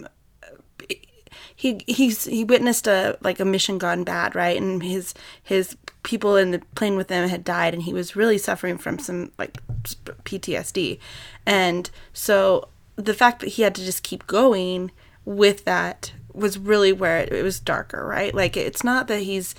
[1.55, 4.59] he he's he witnessed a like a mission gone bad, right?
[4.59, 5.75] And his his
[6.07, 9.29] people in the plane with him had died, and he was really suffering from some
[9.37, 9.57] like
[10.23, 10.99] PTSD,
[11.45, 14.91] and so the fact that he had to just keep going
[15.25, 18.33] with that was really where it, it was darker, right?
[18.33, 19.53] Like it's not that he's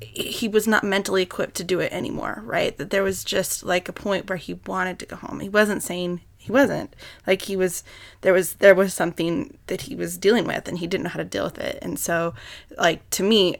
[0.00, 2.76] he was not mentally equipped to do it anymore, right?
[2.78, 5.40] That there was just like a point where he wanted to go home.
[5.40, 6.96] He wasn't saying he wasn't.
[7.26, 7.84] Like he was
[8.22, 11.18] there was there was something that he was dealing with and he didn't know how
[11.18, 11.78] to deal with it.
[11.82, 12.34] And so
[12.78, 13.56] like to me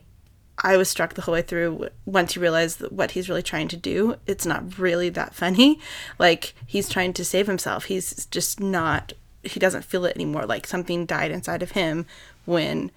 [0.65, 3.77] I was struck the whole way through once you realize what he's really trying to
[3.77, 5.79] do, it's not really that funny.
[6.19, 7.85] Like he's trying to save himself.
[7.85, 10.47] He's just not he doesn't feel it anymore.
[10.47, 12.07] Like something died inside of him
[12.47, 12.91] when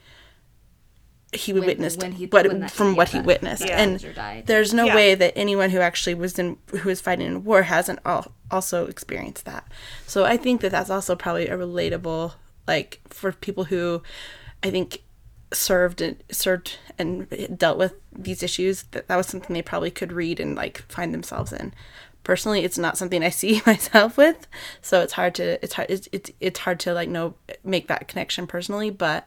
[1.33, 3.81] he When- witnessed when he- what when that- from what he witnessed Yeah.
[3.81, 4.95] and there's no Yeah.
[4.95, 8.87] way that anyone who actually was in who was fighting in war hasn't al- also
[8.87, 9.65] experienced that
[10.07, 12.31] so i think that that's also probably a relatable
[12.65, 14.01] like for people who
[14.63, 15.01] i think
[15.53, 20.11] served and served and dealt with these issues that that was something they probably could
[20.11, 21.73] read and like find themselves in.
[22.23, 24.47] Personally it's not something i see myself with
[24.81, 28.09] so it's hard to it's hard it's, it's, it's hard to like know make that
[28.09, 29.25] connection personally but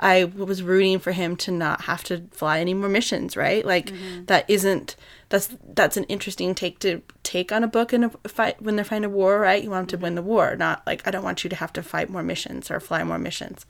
[0.00, 3.66] i was rooting for him to not have to fly any more missions right?
[3.66, 4.24] Like mm-hmm.
[4.24, 4.96] that isn't
[5.28, 8.84] that's that's an interesting take to take on a book in a fight when they're
[8.86, 9.62] fighting a war right?
[9.62, 10.02] You want them to mm-hmm.
[10.04, 12.70] win the war not like i don't want you to have to fight more missions
[12.70, 13.66] or fly more missions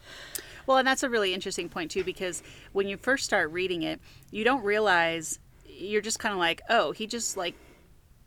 [0.69, 4.01] Well, and that's a really interesting point too, because when you first start reading it,
[4.31, 7.55] you don't realize you're just kind of like, oh, he just like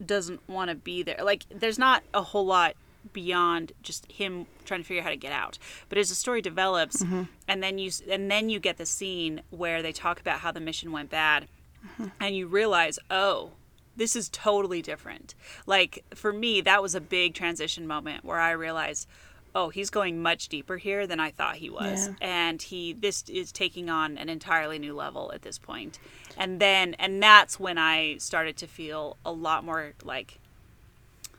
[0.03, 1.19] doesn't want to be there.
[1.23, 2.73] Like, there's not a whole lot
[3.13, 5.59] beyond just him trying to figure out how to get out.
[5.87, 7.23] But as the story develops, mm-hmm.
[7.47, 10.59] and then you and then you get the scene where they talk about how the
[10.59, 11.47] mission went bad,
[11.85, 12.07] mm-hmm.
[12.19, 13.51] and you realize, oh,
[13.95, 15.35] this is totally different.
[15.67, 19.07] Like for me, that was a big transition moment where I realized,
[19.53, 22.13] oh, he's going much deeper here than I thought he was, Yeah.
[22.21, 25.99] and he this is taking on an entirely new level at this point.
[26.37, 30.39] And then and that's when I started to feel a lot more like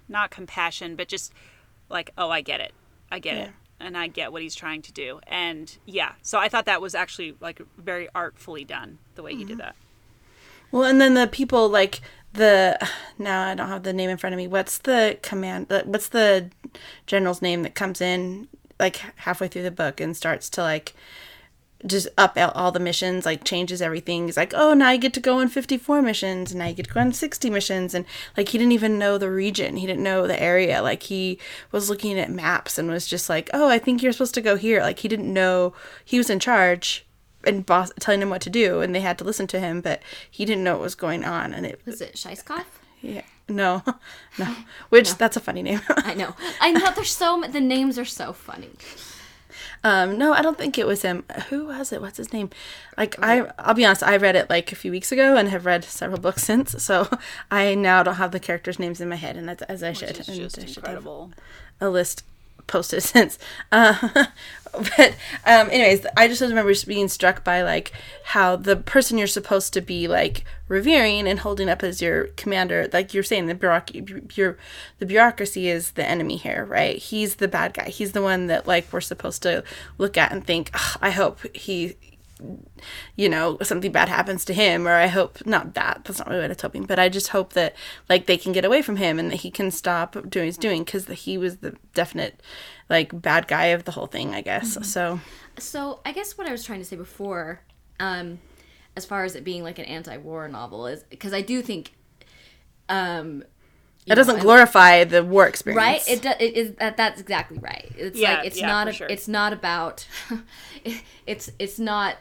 [0.08, 1.32] not compassion, but just
[1.88, 2.72] like, oh, I get it.
[3.10, 3.50] I get it.
[3.80, 5.20] And I get what he's trying to do.
[5.26, 9.44] And yeah, so I thought that was actually like very artfully done the way he
[9.44, 9.66] did mm-hmm.
[9.66, 9.76] that.
[10.72, 12.00] Well, and then the people like
[12.32, 12.78] the
[13.18, 14.48] now I don't have the name in front of me.
[14.48, 15.66] What's the command?
[15.68, 16.50] What's the
[17.06, 18.48] general's name that comes in
[18.80, 20.94] like halfway through the book and starts to like
[21.84, 24.26] just up all the missions, like changes everything.
[24.26, 26.86] He's like, oh, now you get to go on 54 missions, and now you get
[26.86, 27.94] to go on 60 missions.
[27.94, 28.04] And
[28.36, 30.80] like, he didn't even know the region, he didn't know the area.
[30.80, 31.38] Like, he
[31.72, 34.56] was looking at maps and was just like, oh, I think you're supposed to go
[34.56, 34.80] here.
[34.80, 37.04] Like, he didn't know he was in charge
[37.44, 40.02] and boss telling him what to do, and they had to listen to him, but
[40.30, 41.52] he didn't know what was going on.
[41.54, 42.64] And it, Was it Scheisskopf?
[43.00, 43.82] yeah, no,
[44.38, 44.54] no,
[44.88, 45.80] which that's a funny name.
[45.88, 46.34] I know.
[46.60, 46.90] I know.
[46.94, 48.70] There's so the names are so funny.
[49.84, 51.24] Um, no, I don't think it was him.
[51.48, 52.00] Who was it?
[52.00, 52.50] What's his name?
[52.96, 54.04] Like I, I'll be honest.
[54.04, 56.80] I read it like a few weeks ago and have read several books since.
[56.82, 57.08] So
[57.50, 60.10] I now don't have the characters' names in my head, and as, as I should.
[60.18, 61.32] It's and just I should have incredible.
[61.80, 62.22] a list
[62.66, 63.38] posted since.
[63.70, 64.26] Uh,
[64.72, 67.92] but um, anyways, I just remember being struck by like
[68.24, 72.88] how the person you're supposed to be like revering and holding up as your commander,
[72.92, 74.56] like you're saying, the bureaucracy, your
[74.98, 76.96] the bureaucracy is the enemy here, right?
[76.96, 77.90] He's the bad guy.
[77.90, 79.62] He's the one that like we're supposed to
[79.98, 81.96] look at and think, "Ugh, I hope he
[83.16, 86.02] you know, something bad happens to him, or I hope not that.
[86.04, 87.74] That's not really what I was hoping, but I just hope that
[88.08, 90.58] like they can get away from him and that he can stop doing what he's
[90.58, 92.40] doing because he was the definite
[92.88, 94.78] like bad guy of the whole thing, I guess.
[94.82, 95.20] So
[95.58, 97.60] So I guess what I was trying to say before,
[98.00, 98.38] um,
[98.96, 101.92] as far as it being like an anti-war novel, is because I do think,
[102.88, 103.44] um,
[104.06, 106.02] it doesn't glorify the war experience, right?
[106.08, 107.90] It, do, it is that that's exactly right.
[107.96, 109.06] It's Yeah, like it's yeah, not for a, sure.
[109.08, 110.06] it's not about
[111.26, 112.16] it's it's not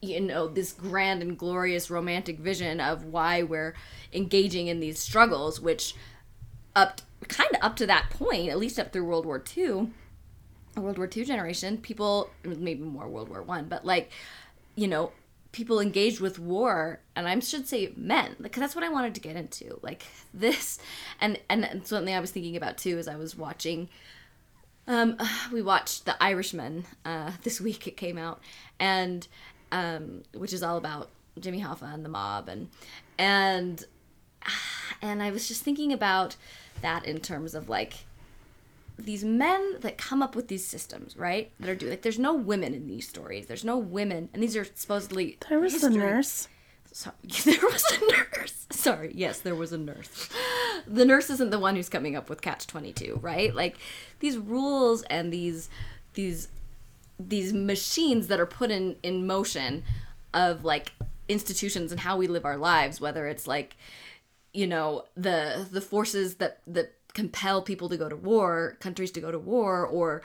[0.00, 3.74] you know this grand and glorious romantic vision of why we're
[4.12, 5.94] engaging in these struggles, which
[6.74, 9.90] up kind of up to that point, at least up through World War II,
[10.76, 14.10] World War II generation, people maybe more World War One, but like
[14.76, 15.12] you know
[15.50, 19.20] people engaged with war and i should say men because that's what i wanted to
[19.20, 20.78] get into like this
[21.20, 23.88] and and something i was thinking about too as i was watching
[24.86, 25.16] um
[25.52, 28.40] we watched the irishman uh this week it came out
[28.78, 29.26] and
[29.72, 32.68] um which is all about jimmy hoffa and the mob and
[33.18, 33.84] and
[35.02, 36.36] and i was just thinking about
[36.82, 37.94] that in terms of like
[38.98, 41.52] these men that come up with these systems, right?
[41.60, 43.46] That are doing like there's no women in these stories.
[43.46, 46.48] There's no women, and these are supposedly There was a nurse.
[46.90, 48.66] Sorry, there was a nurse.
[48.70, 50.28] Sorry, yes, there was a nurse.
[50.86, 53.54] The nurse isn't the one who's coming up with catch twenty two, right?
[53.54, 53.76] Like
[54.18, 55.70] these rules and these
[56.14, 56.48] these
[57.18, 59.82] these machines that are put in in motion
[60.34, 60.92] of like
[61.28, 63.76] institutions and how we live our lives, whether it's like
[64.52, 69.20] you know the the forces that that compel people to go to war, countries to
[69.20, 70.22] go to war, or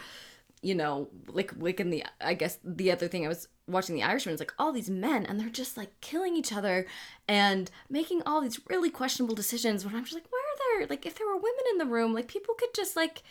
[0.61, 4.03] you know, like like in the I guess the other thing I was watching the
[4.03, 6.85] Irishman is like all these men and they're just like killing each other
[7.27, 11.05] and making all these really questionable decisions when I'm just like, where are there like
[11.05, 13.23] if there were women in the room, like people could just like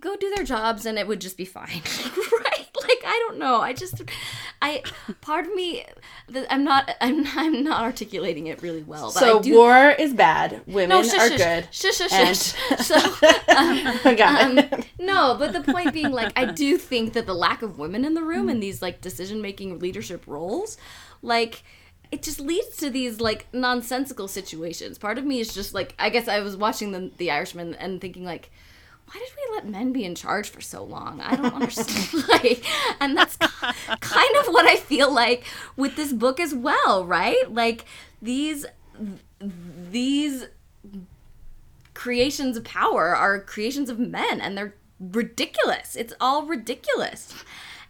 [0.00, 1.82] go do their jobs and it would just be fine.
[3.06, 3.60] I don't know.
[3.60, 4.02] I just
[4.62, 4.82] I
[5.20, 5.84] part of me
[6.50, 9.12] I'm not I'm I'm not articulating it really well.
[9.12, 10.62] But So I do war is bad.
[10.66, 11.68] Women no, shush, are shush, good.
[11.70, 12.54] Shush, shush, And- shush.
[14.04, 17.62] So, got um, no, but the point being, like, I do think that the lack
[17.62, 20.76] of women in the room in these like decision making leadership roles,
[21.22, 21.62] like,
[22.10, 24.98] it just leads to these like nonsensical situations.
[24.98, 28.00] Part of me is just like, I guess I was watching the The Irishman and
[28.00, 28.50] thinking like.
[29.06, 31.20] Why did we let men be in charge for so long?
[31.20, 32.24] I don't understand.
[32.28, 32.64] like,
[33.00, 35.44] and that's kind of what I feel like
[35.76, 37.52] with this book as well, right?
[37.52, 37.84] Like
[38.20, 38.66] these
[39.40, 40.46] these
[41.92, 47.32] creations of power are creations of men and they're ridiculous it's all ridiculous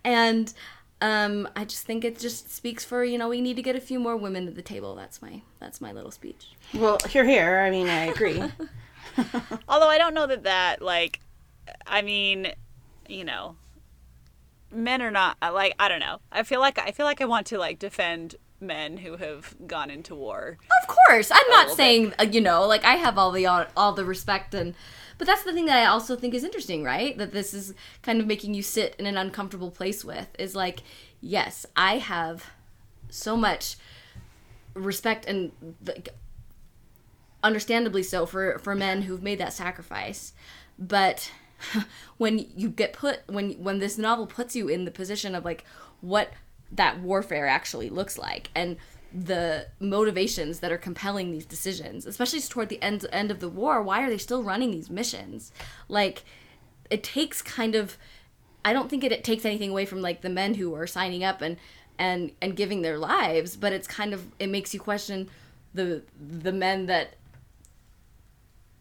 [0.02, 0.52] and
[1.00, 3.80] um i just think it just speaks for you know we need to get a
[3.80, 7.60] few more women to the table that's my that's my little speech Well, here, here.
[7.60, 8.42] I mean, I agree.
[9.68, 11.20] Although I don't know that that like,
[11.86, 12.52] I mean,
[13.08, 13.56] you know,
[14.70, 16.20] men are not like I don't know.
[16.32, 19.90] I feel like I feel like I want to like defend men who have gone
[19.90, 20.58] into war.
[20.82, 23.92] Of course, I'm not saying uh, you know, like I have all the all, all
[23.92, 24.74] the respect and,
[25.18, 27.16] but that's the thing that I also think is interesting, right?
[27.16, 30.80] That this is kind of making you sit in an uncomfortable place with is like,
[31.20, 32.50] yes, I have
[33.10, 33.76] so much
[34.74, 35.52] respect and
[35.86, 36.08] like,
[37.44, 40.32] understandably so for for men who've made that sacrifice,
[40.78, 41.30] but
[42.16, 45.64] when you get put when when this novel puts you in the position of like
[46.00, 46.32] what
[46.72, 48.76] that warfare actually looks like and
[49.12, 53.80] the motivations that are compelling these decisions especially toward the end end of the war
[53.80, 55.52] why are they still running these missions?
[55.88, 56.24] Like
[56.90, 57.96] it takes kind of
[58.64, 61.22] i don't think it, it takes anything away from like the men who are signing
[61.22, 61.56] up and
[61.98, 65.30] and and giving their lives but it's kind of it makes you question
[65.74, 67.14] the the men that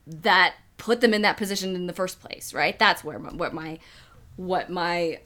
[0.07, 2.77] that put them in that position in the first place, right?
[2.77, 3.79] That's where my, what my
[4.35, 5.19] what my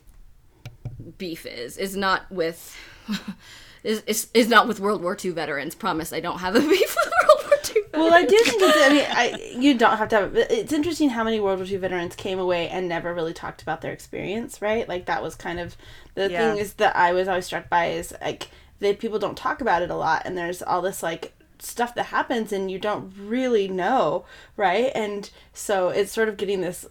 [1.16, 2.76] beef is is not with
[3.84, 5.74] is, is is not with World War II veterans.
[5.74, 7.82] Promise, I don't have a beef with World War II.
[7.82, 7.84] Veterans.
[7.94, 10.36] Well, I do think it's, I mean, I, you don't have to have.
[10.36, 13.80] It's interesting how many World War II veterans came away and never really talked about
[13.80, 14.88] their experience, right?
[14.88, 15.76] Like that was kind of
[16.14, 16.52] the Yeah.
[16.52, 18.48] thing is that I was always struck by is like
[18.80, 22.06] that people don't talk about it a lot, and there's all this like stuff that
[22.06, 24.24] happens and you don't really know,
[24.56, 24.90] right?
[24.94, 26.86] And so it's sort of getting this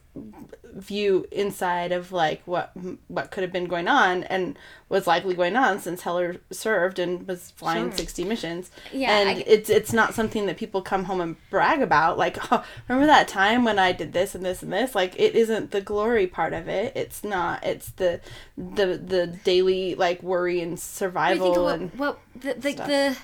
[0.73, 2.71] view inside of like what
[3.07, 4.57] what could have been going on and
[4.89, 7.97] was likely going on since Heller served and was flying Sure.
[7.97, 8.71] 60 missions.
[8.91, 12.37] Yeah, and I- it's it's not something that people come home and brag about like
[12.51, 15.71] oh, remember that time when I did this and this and this like it isn't
[15.71, 18.19] the glory part of it it's not it's the
[18.57, 23.17] the the daily like worry and survival what, and what the, the, the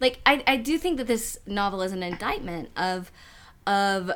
[0.00, 3.12] like I, I do think that this novel is an indictment of
[3.66, 4.10] of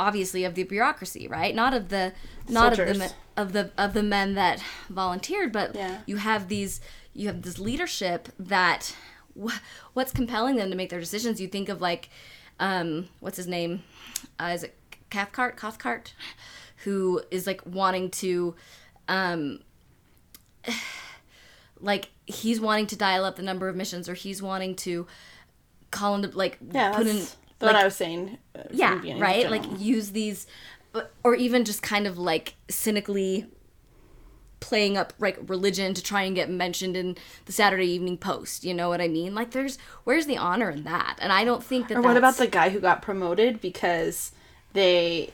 [0.00, 1.54] obviously of the bureaucracy right?
[1.54, 2.12] Not of the
[2.48, 6.00] not of the men- of the of the men that volunteered but Yeah.
[6.06, 6.80] you have these
[7.14, 8.94] you have this leadership that
[9.40, 9.58] wh-
[9.94, 11.40] what's compelling them to make their decisions?
[11.40, 12.08] You think of like
[12.60, 13.82] um what's his name?
[14.40, 14.74] Uh, is it
[15.10, 16.14] Cathcart Cathcart?
[16.84, 18.54] Who is like wanting to
[19.08, 19.60] um
[21.80, 25.06] like he's wanting to dial up the number of missions or he's wanting to
[25.90, 29.50] call into like yeah put that's in like, one I was saying uh, yeah right?
[29.50, 30.46] like use these
[31.22, 33.46] or even just kind of like cynically
[34.58, 38.74] playing up like religion to try and get mentioned in the Saturday Evening Post you
[38.74, 39.34] know what I mean?
[39.34, 41.18] Like there's where's the honor in that?
[41.20, 43.60] And I don't think that or what about the guy who got promoted?
[43.60, 44.32] Because
[44.72, 45.30] they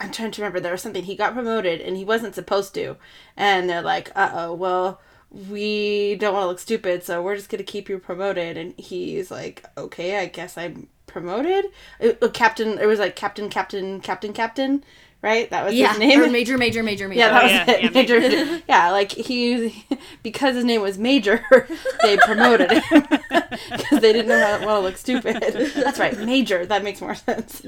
[0.00, 2.96] I'm trying to remember there was something he got promoted and he wasn't supposed to.
[3.36, 5.00] And they're like uh-oh well
[5.30, 8.74] we don't want to look stupid so we're just going to keep you promoted and
[8.78, 11.66] he's like okay I guess I'm promoted
[12.02, 14.84] Uh, uh, captain it was like captain captain captain captain
[15.20, 17.70] right that was yeah his name or major major major major yeah, that was yeah,
[17.70, 17.82] it.
[17.84, 18.20] yeah, Major.
[18.20, 18.62] Major.
[18.68, 19.84] yeah, like he,
[20.22, 21.44] because his name was Major,
[22.02, 25.42] they promoted him because they didn't know how to want to look stupid.
[25.74, 26.64] That's right, Major.
[26.66, 27.62] That makes more sense.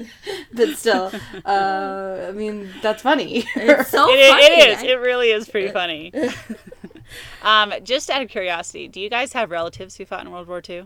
[0.53, 1.11] But still,
[1.43, 3.43] uh, I mean, that's funny.
[3.55, 4.77] it's so It, funny it is.
[4.79, 6.13] I- It really is pretty funny.
[7.41, 10.61] um, just out of curiosity, do you guys have relatives who fought in World War
[10.67, 10.85] II?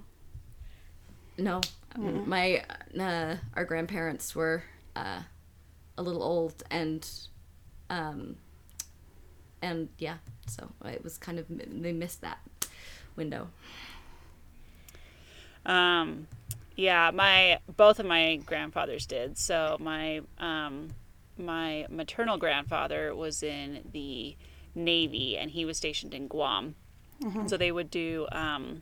[1.38, 1.62] No,
[1.98, 2.64] my
[3.00, 4.64] uh, our grandparents were
[4.96, 5.22] uh,
[5.98, 7.10] a little old and
[7.90, 8.38] um
[9.62, 12.40] and yeah, so it was kind of they missed that
[13.16, 13.50] window.
[15.66, 16.28] Um,
[16.76, 19.38] yeah, my both of my grandfathers did.
[19.38, 20.90] So my um,
[21.38, 24.36] my maternal grandfather was in the
[24.76, 26.76] Navy, and he was stationed in Guam.
[27.48, 28.82] So they would do um,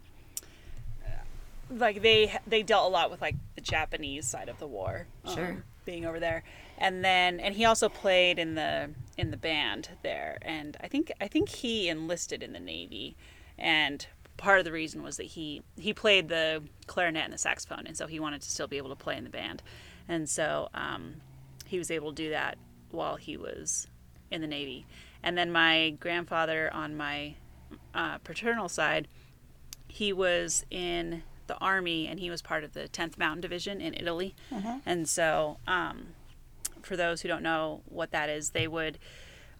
[1.69, 5.07] like they they dealt a lot with like the Japanese side of the war.
[5.33, 5.51] Sure.
[5.51, 6.43] um, being over there,
[6.77, 11.11] and then and he also played in the in the band there, and I think
[11.21, 13.15] I think he enlisted in the Navy,
[13.57, 14.05] and
[14.37, 17.97] part of the reason was that he he played the clarinet and the saxophone, and
[17.97, 19.61] so he wanted to still be able to play in the band,
[20.07, 21.15] and so um,
[21.65, 22.57] he was able to do that
[22.91, 23.87] while he was
[24.31, 24.85] in the Navy,
[25.23, 27.35] and then my grandfather on my
[27.93, 29.07] uh, paternal side,
[29.87, 33.93] he was in the army and he was part of the 10th Mountain Division in
[33.93, 34.35] Italy.
[34.85, 36.07] And so, um,
[36.81, 38.99] for those who don't know what that is, they would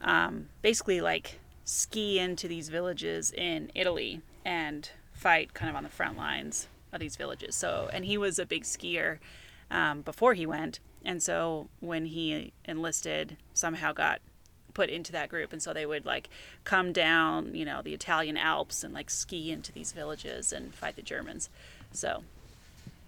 [0.02, 5.90] um, basically like ski into these villages in Italy and fight kind of on the
[5.90, 7.56] front lines of these villages.
[7.56, 9.20] So, and he was a big skier
[9.72, 10.80] um, before he went.
[11.06, 14.20] And so when he enlisted, somehow got
[14.74, 16.30] put into that group and so they would like
[16.64, 20.96] come down you know the italian alps and like ski into these villages and fight
[20.96, 21.50] the germans
[21.92, 22.24] so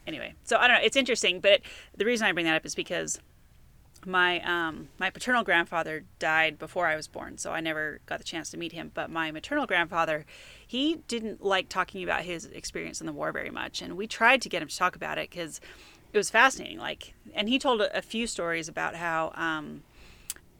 [0.07, 1.61] anyway so i don't know it's interesting but
[1.95, 3.20] the reason i bring that up is because
[4.05, 8.24] my um, my paternal grandfather died before I was born, so I never got the
[8.24, 8.91] chance to meet him.
[8.93, 10.26] But my maternal grandfather,
[10.66, 14.41] he didn't like talking about his experience in the war very much, and we tried
[14.43, 15.59] to get him to talk about it because
[16.13, 16.78] it was fascinating.
[16.78, 19.32] Like, and he told a, few stories about how.
[19.36, 19.84] Um,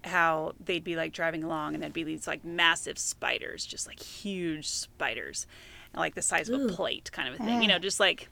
[0.06, 3.99] how they'd be like driving along and there'd be these like massive spiders, just like
[3.99, 5.47] huge spiders,
[5.95, 7.62] like the size of a plate, kind of a thing.
[7.62, 8.30] You know, just like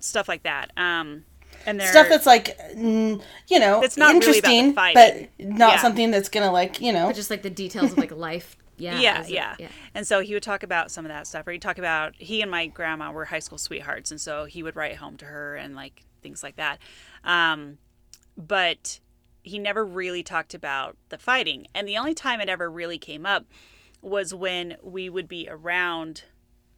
[0.00, 0.70] stuff like that.
[0.76, 1.24] Um,
[1.64, 5.28] and they're Stuff that's like, mm, you know, It's not really about the interesting, fighting.
[5.38, 5.82] but not Yeah.
[5.82, 8.56] something that's gonna like, you know, But just like the details of like life.
[8.78, 9.00] Yeah.
[9.00, 9.56] yeah, as a- yeah,
[9.94, 12.42] And so he would talk about some of that stuff, or he'd talk about he
[12.42, 15.56] and my grandma were high school sweethearts, and so he would write home to her
[15.56, 16.78] and like things like that.
[17.24, 17.78] Um,
[18.36, 19.00] but
[19.46, 23.24] he never really talked about the fighting, and the only time it ever really came
[23.24, 23.46] up
[24.02, 26.24] was when we would be around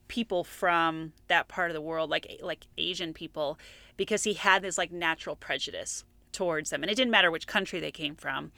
[0.06, 3.58] people from that part of the world, like like Asian people,
[3.96, 7.80] because he had this like natural prejudice towards them, and it didn't matter which country
[7.80, 8.52] they came from,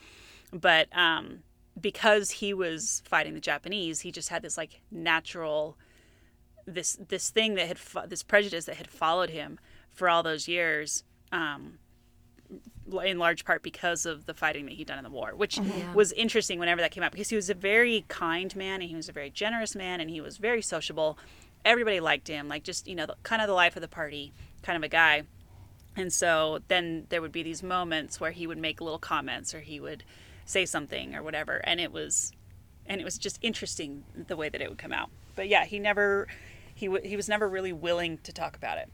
[0.52, 1.44] but um,
[1.80, 5.78] because he was fighting the Japanese, he just had this like natural
[6.66, 9.58] this this thing that had fo- this prejudice that had followed him
[9.88, 11.04] for all those years.
[11.30, 11.78] Um,
[12.98, 15.94] in large part because of the fighting that he'd done in the war, which mm-hmm.
[15.94, 18.96] was interesting whenever that came up because he was a very kind man and he
[18.96, 21.18] was a very generous man and he was very sociable.
[21.64, 24.32] Everybody liked him, like just you know, the, kind of the life of the party
[24.62, 25.22] kind of a guy.
[25.96, 29.60] And so then there would be these moments where he would make little comments or
[29.60, 30.04] he would
[30.44, 32.32] say something or whatever, and it was,
[32.86, 35.10] and it was just interesting the way that it would come out.
[35.36, 36.26] But yeah, he never,
[36.74, 38.88] he w- he was never really willing to talk about it.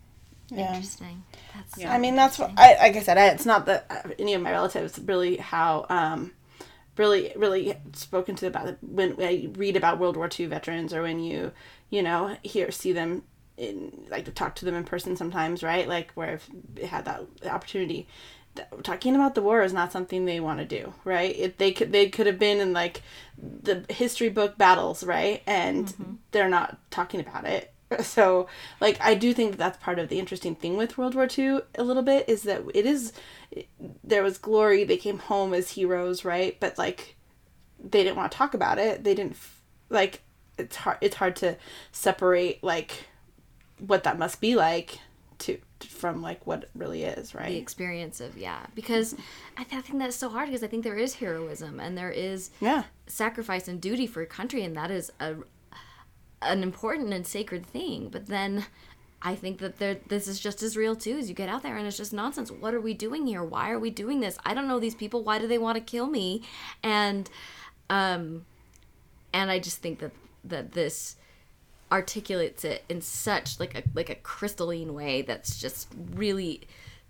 [0.48, 0.74] Yeah.
[0.74, 1.22] Interesting.
[1.54, 1.92] That's Yeah.
[1.92, 2.96] I mean, that's what I like.
[2.96, 6.32] I said, I, it's not that uh, any of my relatives really how um,
[6.96, 11.02] really really spoken to about it when I read about World War II veterans or
[11.02, 11.52] when you
[11.90, 13.22] you know hear see them
[13.56, 15.88] in like to talk to them in person sometimes, right?
[15.88, 18.06] Like where I've had that opportunity.
[18.82, 21.34] Talking about the war is not something they want to do, right?
[21.36, 23.02] If they could, they could have been in like
[23.38, 25.42] the history book battles, right?
[25.46, 25.92] And
[26.30, 27.72] they're not talking about it.
[28.00, 28.48] So,
[28.80, 31.60] like, I do think that that's part of the interesting thing with World War II
[31.76, 33.12] a little bit is that it is
[34.02, 34.82] there was glory.
[34.84, 36.58] They came home as heroes, right?
[36.58, 37.16] But like,
[37.78, 39.04] they didn't want to talk about it.
[39.04, 39.36] They didn't
[39.88, 40.22] like.
[40.58, 40.98] It's hard.
[41.00, 41.56] It's hard to
[41.92, 43.06] separate like
[43.78, 44.98] what that must be like
[45.38, 49.14] to from like what it really is, right the experience of yeah because
[49.58, 52.10] I, th- I think that's so hard because i think there is heroism and there
[52.10, 52.84] is Yeah.
[53.06, 55.34] sacrifice and duty for a country and that is a
[56.42, 58.66] an important and sacred thing but then
[59.22, 59.78] i think that
[60.08, 62.50] this is just as real too as you get out there and it's just nonsense.
[62.50, 63.42] What are we doing here?
[63.42, 64.38] Why are we doing this?
[64.44, 65.24] I don't know these people.
[65.24, 66.42] Why do they want to kill me?
[66.82, 67.28] And
[67.88, 68.44] um
[69.32, 70.12] and i just think that
[70.44, 71.16] that this
[71.92, 76.62] articulates it in such like a like a crystalline way that's just really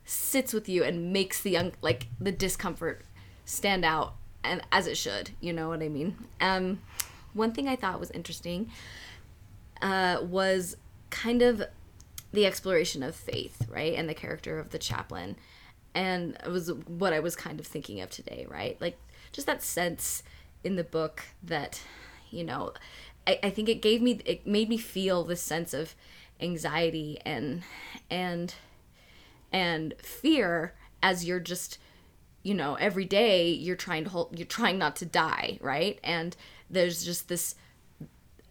[0.05, 3.03] sits with you and makes the un- like the discomfort
[3.45, 4.15] stand out
[4.45, 6.17] and as it should you know what i mean?
[6.41, 6.81] Um
[7.33, 8.71] one thing i thought was interesting
[9.83, 10.77] uh was
[11.11, 11.63] kind of
[12.33, 15.37] the exploration of faith right and the character of the chaplain.
[15.95, 18.81] And it was what i was kind of thinking of today right?
[18.81, 18.99] Like
[19.33, 20.23] just that sense
[20.65, 21.81] in the book that
[22.31, 22.73] you know
[23.27, 25.95] I, I think it gave me it made me feel this sense of
[26.41, 27.63] anxiety and
[28.11, 28.55] and
[29.53, 31.79] and fear as you're just
[32.43, 35.99] you know every day you're trying to hold you're trying not to die right?
[36.03, 36.37] And
[36.69, 37.55] there's just this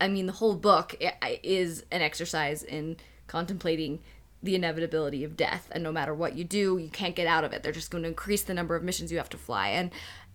[0.02, 0.96] i mean the whole book
[1.44, 4.00] is an exercise in contemplating
[4.46, 5.68] the inevitability of death.
[5.72, 7.64] And no matter what you do you can't get out of it.
[7.64, 9.92] They're just going to increase the number of missions you have to fly and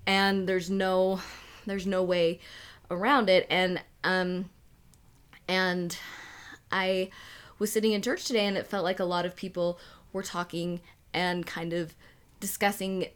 [0.06, 1.20] and there's no
[1.66, 2.40] there's no way
[2.90, 3.46] around it.
[3.48, 4.50] And um
[5.48, 5.96] and
[6.70, 7.10] I
[7.58, 9.78] was sitting in church today and it felt like a lot of people
[10.12, 10.80] were talking
[11.14, 11.94] and kind of
[12.40, 13.06] discussing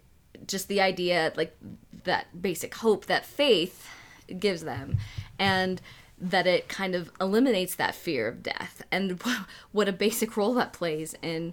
[0.47, 1.57] just the idea like
[2.05, 3.89] that basic hope that faith
[4.39, 4.99] gives them.
[5.39, 5.81] And
[6.19, 9.21] that it kind of eliminates that fear of death and
[9.73, 11.53] what a basic role that plays in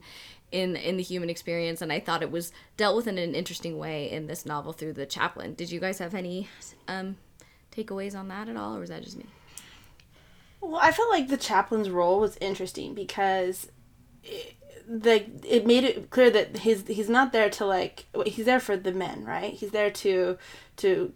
[0.51, 3.77] in in the human experience and I thought it was dealt with in an interesting
[3.77, 5.53] way in this novel through the chaplain.
[5.53, 6.47] Did you guys have any
[6.87, 7.17] um
[7.71, 9.25] takeaways on that at all or was that just me?
[10.59, 13.71] Well, I felt like the chaplain's role was interesting because
[14.23, 14.55] it,
[14.87, 18.77] the it made it clear that his he's not there to like he's there for
[18.77, 19.53] the men, right?
[19.53, 20.37] He's there to
[20.77, 21.13] to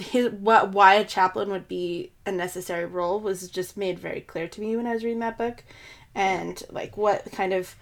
[0.00, 4.48] his what why a chaplain would be a necessary role was just made very clear
[4.48, 5.64] to me when I was reading that book,
[6.14, 7.74] and like what kind of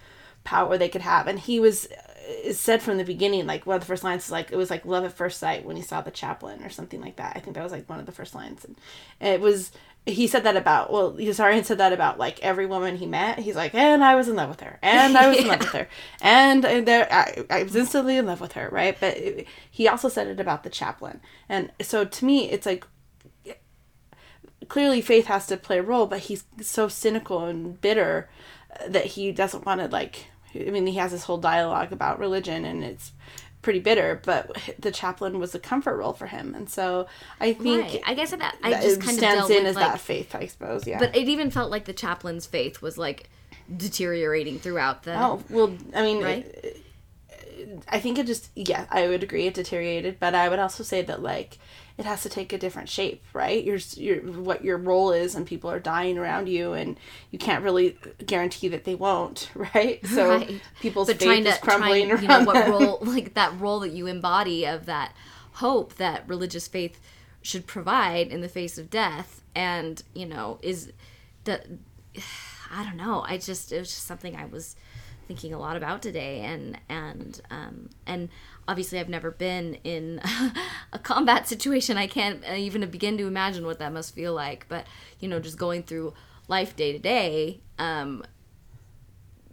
[0.43, 1.27] power they could have.
[1.27, 2.13] And he was uh,
[2.43, 4.69] is said from the beginning, like one of the first lines is like it was
[4.69, 7.35] like love at first sight when he saw the chaplain or something like that.
[7.35, 8.77] I think that was like one of the first lines, and
[9.19, 9.71] it was
[10.07, 13.39] he said that about well Yossarian said that about like every woman he met.
[13.39, 14.79] He's like and I was in love with her.
[14.81, 15.87] And I was in love with her.
[16.21, 18.97] And, and there I, I was instantly in love with her right?
[18.99, 21.21] But it, he also said it about the chaplain.
[21.49, 22.85] And so to me it's like
[24.67, 28.29] clearly faith has to play a role but he's so cynical and bitter
[28.87, 32.65] that he doesn't want to like I mean he has this whole dialogue about religion
[32.65, 33.11] and it's
[33.67, 37.05] pretty bitter, but the chaplain was a comfort role for him, and so
[37.41, 38.01] I think Right.
[38.05, 40.87] I guess that I just kind of stands in as like, that faith, I suppose.
[40.87, 40.99] Yeah.
[40.99, 43.29] but it even felt like the chaplain's faith was like
[43.75, 45.21] deteriorating throughout the.
[45.21, 46.45] oh well, I mean, Right?
[46.45, 46.83] it-
[47.89, 51.01] I think it just yeah, I would agree it deteriorated, but I would also say
[51.01, 51.57] that like
[51.97, 53.63] it has to take a different shape, right?
[53.63, 56.97] Your your what your role is, and people are dying around you, and
[57.31, 60.05] you can't really guarantee that they won't, right?
[60.05, 60.61] So Right.
[60.79, 63.59] people's but faith trying to is crumbling trying, around you know what role like that
[63.59, 65.13] role that you embody of that
[65.53, 66.99] hope that religious faith
[67.41, 70.91] should provide in the face of death and you know is
[71.45, 71.61] the
[72.71, 74.75] i don't know i just it was just something i was
[75.27, 78.29] thinking a lot about today and and um and
[78.67, 80.19] obviously i've never been in
[80.93, 81.97] a combat situation.
[81.97, 84.65] I can't uh, even begin to imagine what that must feel like.
[84.67, 84.85] But
[85.19, 86.13] you know just going through
[86.47, 88.23] life day to day um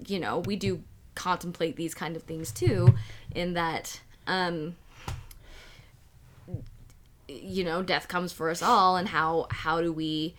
[0.08, 0.82] you know, we do
[1.14, 2.94] contemplate these kind of things too,
[3.34, 4.76] in that, um,
[7.28, 10.34] you know, death comes for us all, and how how do we,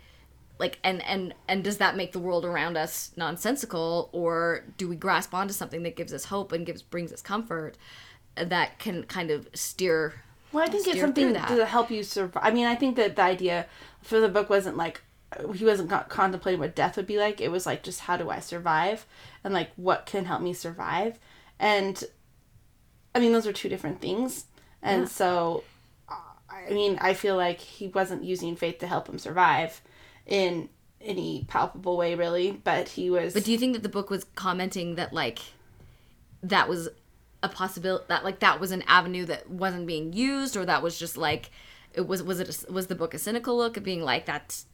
[0.60, 4.96] like, and and and does that make the world around us nonsensical, or do we
[4.96, 7.78] grasp onto something that gives us hope and gives brings us comfort,
[8.36, 10.14] that can kind of steer.
[10.52, 12.44] Well, I think it's something to help you survive.
[12.44, 13.66] I mean, I think that the idea
[14.02, 15.02] for the book wasn't like
[15.54, 17.42] he wasn't contemplating what death would be like.
[17.42, 19.06] It was like just how do I survive
[19.44, 21.20] and like what can help me survive.
[21.60, 22.02] And
[23.14, 24.46] I mean, those are two different things.
[24.82, 25.08] And Yeah.
[25.08, 25.64] so,
[26.10, 29.82] I mean, I feel like he wasn't using faith to help him survive
[30.26, 30.70] in
[31.02, 32.52] any palpable way, really.
[32.52, 33.34] But he was.
[33.34, 35.40] But do you think that the book was commenting that like
[36.44, 36.90] that was
[37.46, 40.98] a possibility that like that was an avenue that wasn't being used, or that was
[40.98, 41.52] just like
[41.94, 44.66] it was was it a, was the book a cynical look at being like that's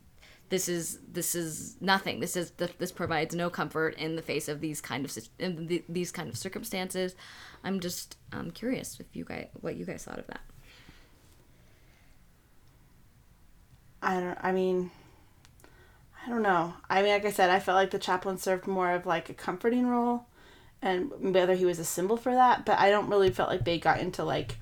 [0.52, 2.20] this is this is nothing.
[2.20, 6.12] This is this provides no comfort in the face of these kind of the, these
[6.12, 7.16] kind of circumstances.
[7.64, 10.42] I'm just um, curious if you guys what you guys thought of that.
[14.02, 14.38] I don't.
[14.42, 14.92] I mean,
[16.26, 16.74] I don't know.
[16.90, 19.34] I mean, like I said, I felt like the chaplain served more of like a
[19.34, 20.26] comforting role,
[20.82, 23.78] and whether he was a symbol for that, but I don't really felt like they
[23.78, 24.58] got into like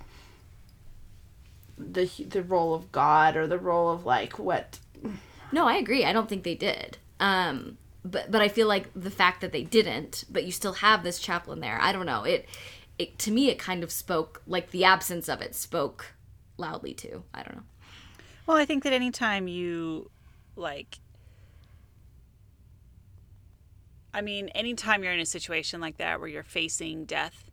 [1.77, 4.79] the the role of God or the role of like what.
[5.51, 6.05] No, I agree.
[6.05, 6.97] I don't think they did.
[7.19, 11.03] Um, but but I feel like the fact that they didn't, but you still have
[11.03, 11.79] this chaplain there.
[11.81, 12.23] I don't know.
[12.23, 12.47] It
[12.97, 16.13] it to me it kind of spoke like the absence of it spoke
[16.57, 17.23] loudly too.
[17.33, 17.63] I don't know.
[18.45, 20.09] Well, I think that anytime you
[20.55, 20.99] like
[24.13, 27.49] I mean, anytime you're in a situation like that where you're facing death,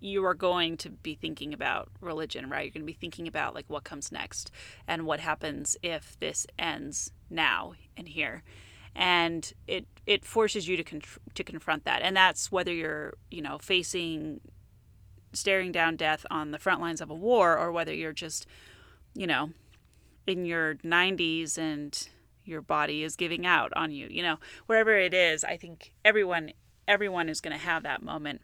[0.00, 2.64] you are going to be thinking about religion, right?
[2.64, 4.50] You're going to be thinking about like what comes next
[4.88, 8.42] and what happens if this ends now and here.
[8.94, 12.02] And it it forces you to conf- to confront that.
[12.02, 14.40] And that's whether you're, you know, facing
[15.32, 18.46] staring down death on the front lines of a war or whether you're just,
[19.14, 19.50] you know,
[20.26, 22.08] in your 90s and
[22.44, 24.36] your body is giving out on you you know
[24.66, 26.52] wherever it is i think everyone
[26.88, 28.40] everyone is going to have that moment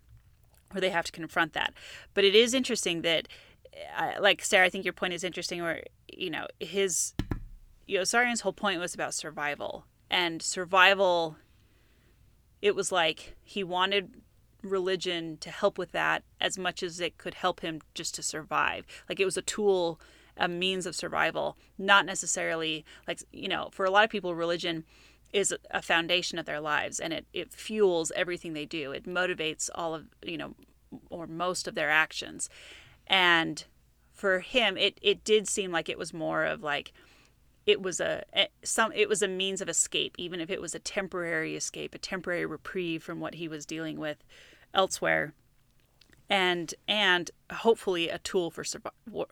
[0.71, 1.73] where they have to confront that.
[2.15, 3.29] But it is interesting that
[3.97, 7.13] uh, like sarah i think your point is interesting where you know his
[7.87, 11.37] Yossarian's whole point was about survival and survival
[12.63, 14.23] it was like he wanted
[14.63, 18.85] religion to help with that as much as it could help him just to survive.
[19.09, 20.01] Like it was a tool
[20.37, 24.85] a means of survival, not necessarily like, you know, for a lot of people, religion
[25.33, 28.93] is a foundation of their lives and it, it fuels everything they do.
[28.93, 30.55] It motivates all of, you know,
[31.11, 32.49] or most of their actions.
[33.07, 33.65] And
[34.13, 36.93] for him, it, it did seem like it was more of like,
[37.67, 40.73] it was a eh, some it was a means of escape even if it was
[40.73, 44.25] a temporary escape a temporary reprieve from what he was dealing with
[44.73, 45.35] elsewhere
[46.29, 48.65] and and hopefully a tool for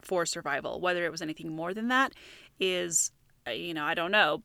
[0.01, 0.81] for survival.
[0.81, 2.13] Whether it was anything more than that
[2.61, 3.11] is,
[3.47, 4.43] uh, you know, I don't know.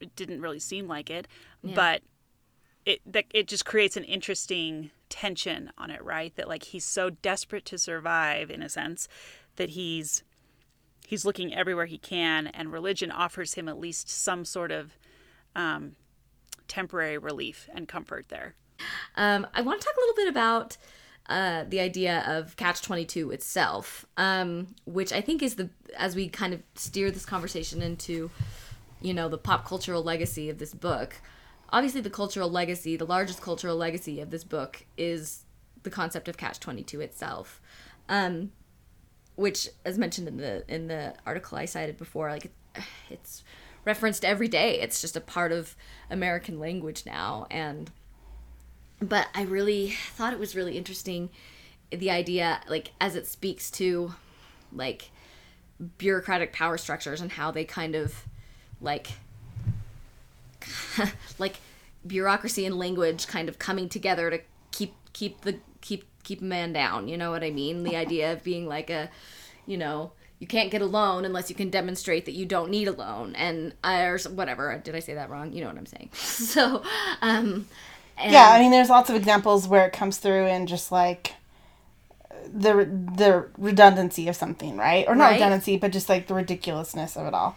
[0.00, 1.26] It didn't really seem like it,
[1.74, 2.02] but
[2.84, 6.34] it that it just creates an interesting tension on it, right?
[6.36, 9.08] That like he's so desperate to survive in a sense
[9.56, 10.22] that he's
[11.06, 14.98] he's looking everywhere he can, and religion offers him at least some sort of
[15.54, 15.96] um,
[16.68, 18.54] temporary relief and comfort there.
[19.16, 20.76] Um, I want to talk a little bit about
[21.28, 26.28] uh, the idea of Catch 22 itself, um, which I think is the, as we
[26.28, 28.30] kind of steer this conversation into
[29.00, 31.20] you know the pop cultural legacy of this book
[31.70, 35.42] obviously the cultural legacy the largest cultural legacy of this book is
[35.82, 37.60] the concept of catch 22 itself
[38.08, 38.50] um,
[39.34, 42.50] which as mentioned in the in the article i cited before like
[43.10, 43.44] it's
[43.84, 44.80] referenced every day.
[44.80, 45.76] It's just a part of
[46.10, 47.90] american language now and
[49.00, 51.30] but i really thought it was really interesting
[51.90, 54.12] the idea like as it speaks to
[54.72, 55.10] like
[55.98, 58.24] bureaucratic power structures and how they kind of
[58.80, 59.08] like
[61.38, 61.56] like
[62.06, 64.40] bureaucracy and language kind of coming together to
[64.70, 67.84] keep keep the keep keep a man down you know what i mean?
[67.84, 69.10] The idea of being like a
[69.66, 72.88] you know you can't get a loan unless you can demonstrate that you don't need
[72.88, 74.78] a loan and uh, or whatever.
[74.82, 75.52] Did i say that wrong?
[75.52, 76.10] You know what i'm saying.
[76.14, 76.82] So
[77.22, 77.68] um
[78.18, 81.34] and, yeah i mean there's lots of examples where it comes through and just like
[82.52, 82.74] the
[83.16, 85.06] the redundancy of something, right?
[85.08, 85.32] Or not right?
[85.34, 87.56] redundancy, but just like the ridiculousness of it all.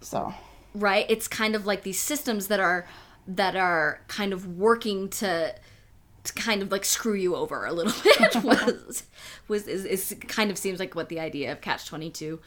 [0.00, 0.34] So,
[0.74, 1.06] right?
[1.08, 2.86] It's kind of like these systems that are
[3.26, 5.54] that are kind of working to
[6.24, 9.04] to kind of like screw you over a little bit was
[9.48, 12.40] was is, is kind of seems like what the idea of catch 22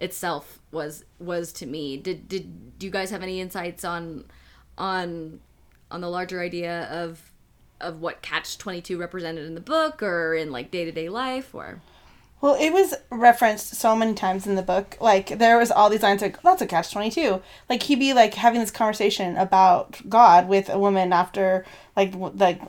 [0.00, 4.24] itself was was to me did did do you guys have any insights on
[4.76, 5.40] on
[5.94, 7.30] on the larger idea of
[7.80, 11.80] of what Catch 22 represented in the book or in like day-to-day life or
[12.40, 14.98] well, it was referenced so many times in the book.
[15.00, 17.40] Like there was all these lines like that's a catch twenty two.
[17.70, 21.64] Like he'd be like having this conversation about God with a woman after
[21.96, 22.60] like like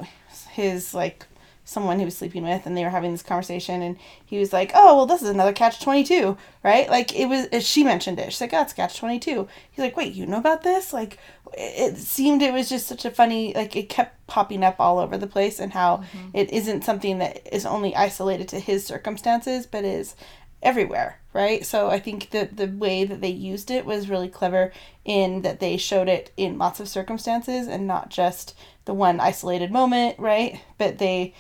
[0.51, 1.25] his like
[1.65, 4.71] someone he was sleeping with and they were having this conversation and he was like
[4.75, 6.89] oh well this is another catch 22 right?
[6.89, 8.31] Like it was she mentioned it.
[8.31, 10.93] She's like oh it's catch 22 he's like wait you know about this?
[10.93, 11.17] Like
[11.57, 15.17] it seemed it was just such a funny like it kept popping up all over
[15.17, 16.29] the place and how mm-hmm.
[16.33, 20.15] it isn't something that is only isolated to his circumstances but is
[20.61, 21.65] everywhere right?
[21.65, 24.71] So i think that the way that they used it was really clever
[25.03, 28.55] in that they showed it in lots of circumstances and not just
[28.85, 30.61] the one isolated moment right?
[30.77, 31.33] But they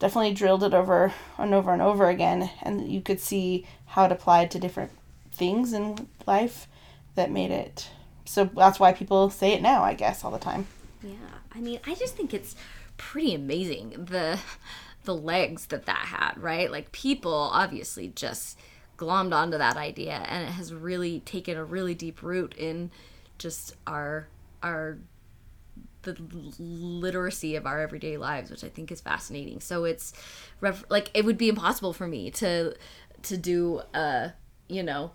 [0.00, 4.12] definitely drilled it over and over and over again and you could see how it
[4.12, 4.90] applied to different
[5.30, 6.66] things in life
[7.14, 7.88] that made it
[8.24, 10.66] so that's why people say it now i guess all the time.
[11.02, 11.12] Yeah
[11.52, 12.56] i mean i just think it's
[12.96, 14.38] pretty amazing the
[15.04, 16.70] the legs that that had right?
[16.70, 18.58] Like people obviously just
[18.96, 22.90] glommed onto that idea and it has really taken a really deep root in
[23.38, 24.28] just our
[24.62, 24.98] our
[26.02, 26.16] the
[26.58, 29.60] literacy of our everyday lives, which I think is fascinating.
[29.60, 30.12] So it's
[30.88, 32.74] like it would be impossible for me to
[33.22, 34.30] to do uh
[34.68, 35.10] you know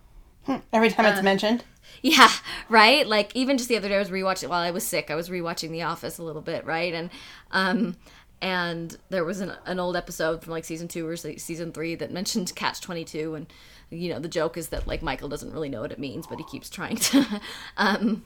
[0.45, 1.63] hmm, every time uh, it's mentioned.
[2.01, 2.29] Yeah,
[2.69, 3.07] right.
[3.07, 5.09] Like even just the other day, I was rewatching while I was sick.
[5.09, 6.93] I was rewatching The Office a little bit, right?
[6.93, 7.09] And
[7.51, 7.95] um,
[8.41, 12.11] and there was an, an old episode from like season two or season three that
[12.11, 13.47] mentioned Catch Twenty Two, and
[13.89, 16.37] you know the joke is that like Michael doesn't really know what it means, but
[16.37, 17.41] he keeps trying to
[17.77, 18.23] um,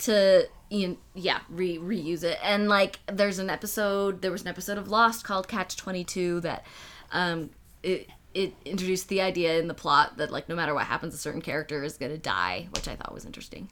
[0.00, 2.38] to you know, yeah re- reuse it.
[2.42, 6.64] And like there's an episode there was an episode of lost called catch 22 that
[7.12, 7.50] um
[7.82, 11.18] it it introduced the idea in the plot that like no matter what happens a
[11.18, 13.68] certain character is gonna die which i thought was interesting.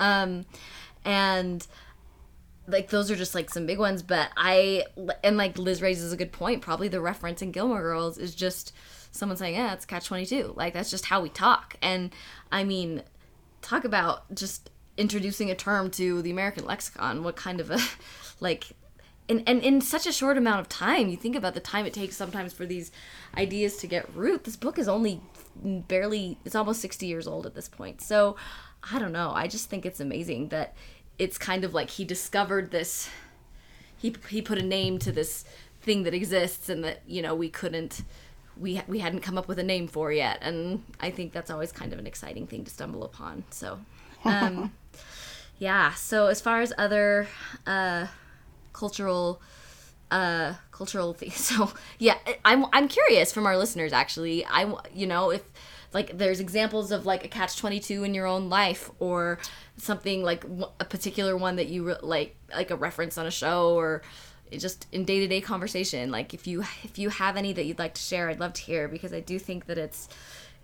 [0.00, 0.44] Um
[1.04, 1.66] and
[2.66, 4.84] like those are just like some big ones but i
[5.24, 6.62] and like liz raises a good point.
[6.62, 8.72] Probably the reference in gilmore girls is just
[9.12, 11.76] someone saying yeah it's catch 22 like that's just how we talk.
[11.80, 12.12] And
[12.50, 13.04] i mean
[13.62, 14.70] talk about just
[15.00, 17.24] introducing a term to the American lexicon.
[17.24, 17.78] What kind of a
[18.40, 18.72] like
[19.28, 21.94] and, and in such a short amount of time, you think about the time it
[21.94, 22.90] takes sometimes for these
[23.36, 24.42] ideas to get root.
[24.42, 25.20] This book is only
[25.56, 28.00] barely it's almost 60 years old at this point.
[28.00, 28.36] So,
[28.92, 29.30] I don't know.
[29.34, 30.74] I just think it's amazing that
[31.18, 33.10] it's kind of like he discovered this
[33.96, 35.44] he he put a name to this
[35.82, 38.02] thing that exists and that, you know, we couldn't
[38.56, 40.38] we we hadn't come up with a name for yet.
[40.40, 43.44] And I think that's always kind of an exciting thing to stumble upon.
[43.50, 43.78] So,
[44.24, 44.72] um
[45.58, 45.92] yeah.
[45.92, 47.28] So as far as other
[47.66, 48.06] uh,
[48.72, 49.40] cultural
[50.10, 54.44] uh, cultural things, so yeah, I'm I'm curious from our listeners actually.
[54.46, 55.42] I you know if
[55.92, 59.38] like there's examples of like a catch 22 in your own life or
[59.76, 60.44] something like
[60.78, 64.02] a particular one that you re- like like a reference on a show or
[64.52, 68.00] just in day-to-day conversation like if you if you have any that you'd like to
[68.00, 70.08] share i'd love to hear because i do think that it's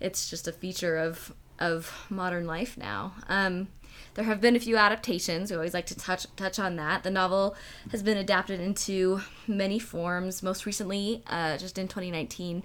[0.00, 3.68] it's just a feature of of modern life now um
[4.16, 5.50] there have been a few adaptations.
[5.50, 7.02] We always like to touch touch on that.
[7.02, 7.54] The novel
[7.90, 10.42] has been adapted into many forms.
[10.42, 12.62] Most recently, uh, just in 2019,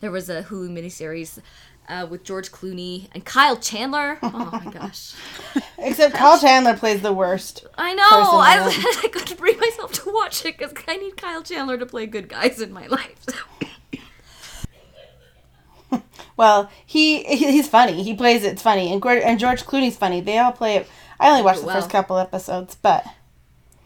[0.00, 1.40] there was a Hulu miniseries
[1.90, 4.18] uh, with George Clooney and Kyle Chandler.
[4.22, 5.12] Oh my gosh!
[5.76, 7.66] Except Kyle Chandler plays the worst.
[7.76, 8.02] I know.
[8.02, 12.06] I, I couldn't bring myself to watch it because I need Kyle Chandler to play
[12.06, 13.16] good guys in my life.
[13.28, 13.34] So.
[16.36, 18.02] Well, he he's funny.
[18.02, 20.20] He plays it's funny, and and George Clooney's funny.
[20.20, 20.88] They all play it.
[21.20, 21.76] I only watched the well.
[21.76, 23.04] first couple episodes, but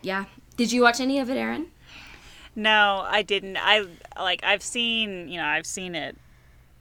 [0.03, 0.25] Yeah.
[0.57, 1.69] Did you watch any of it, Aaron?
[2.57, 3.57] No, I didn't.
[3.57, 3.87] I
[4.19, 6.17] like I've seen, you know, I've seen it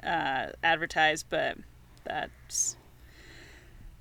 [0.03, 1.57] uh, advertised, but
[2.03, 2.75] that's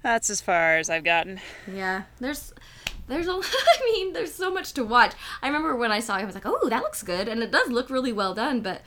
[0.03, 1.41] that's as far as I've gotten.
[1.71, 2.05] Yeah.
[2.21, 2.55] There's
[3.09, 5.13] there's a I mean, there's so much to watch.
[5.43, 7.51] I remember when I saw it, I was like, "Oh, that looks good." And it
[7.51, 8.83] does look really well done, but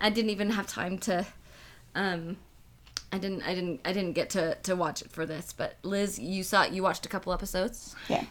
[0.00, 1.26] I didn't even have time to
[1.94, 2.36] um
[3.12, 5.52] I didn't I didn't I didn't get to to watch it for this.
[5.52, 7.94] But Liz, you saw you watched a couple episodes?
[8.08, 8.24] yeah.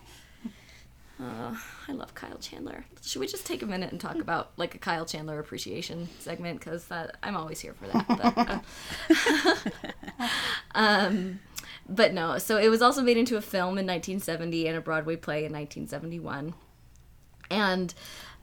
[1.22, 1.56] Uh,
[1.88, 2.86] I love Kyle Chandler.
[3.02, 6.60] Should we just take a minute and talk about like a Kyle Chandler appreciation segment?
[6.60, 8.62] Because that I'm always here for that.
[9.08, 9.78] But,
[10.18, 10.28] uh,
[10.76, 11.40] um,
[11.88, 12.40] but no.
[12.40, 15.54] So it was also made into a film in 1970 and a Broadway play in
[15.54, 16.56] 1971.
[17.50, 17.94] And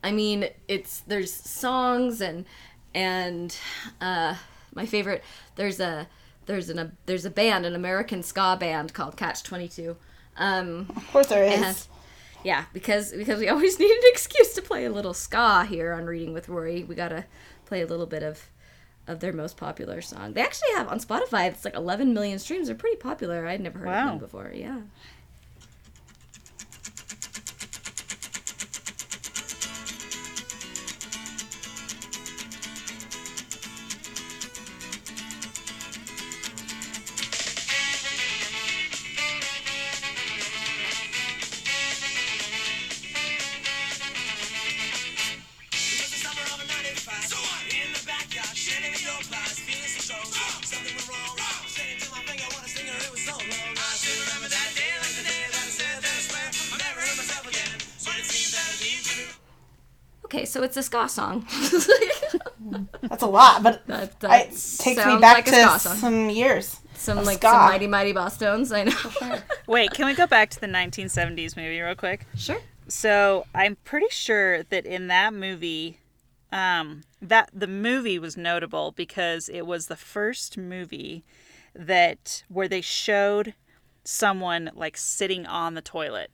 [0.03, 2.47] I mean, it's there's songs and
[2.95, 3.55] and
[4.01, 4.37] uh,
[4.75, 5.23] my favorite
[5.57, 6.07] there's a
[6.47, 9.97] there's an a there's a band an American ska band called Catch 22.
[10.37, 11.61] Um, Of course there is.
[11.63, 11.87] and
[12.43, 16.07] yeah, because because we always need an excuse to play a little ska here on
[16.07, 16.85] Reading with Rory.
[16.85, 17.27] We gotta
[17.67, 18.49] play a little bit of
[19.07, 20.35] of their most popular song.
[20.35, 21.49] They actually have on Spotify.
[21.49, 22.69] It's like 11 million streams.
[22.69, 23.47] They're pretty popular.
[23.47, 24.53] I'd never heard of them before.
[24.55, 24.81] Yeah.
[60.91, 61.47] Ska song.
[63.03, 66.81] That's a lot, but that, it takes me back like to some years.
[66.95, 67.47] Some like ska.
[67.51, 68.75] some mighty mighty Bosstones.
[68.75, 69.39] I know.
[69.69, 72.27] Wait, can we go back to the 1970s movie real quick?
[72.37, 72.59] sure.
[72.89, 76.01] So I'm pretty sure that in that movie,
[76.51, 81.23] um, that the movie was notable because it was the first movie
[81.73, 83.55] that where they showed
[84.03, 86.33] someone like sitting on the toilet.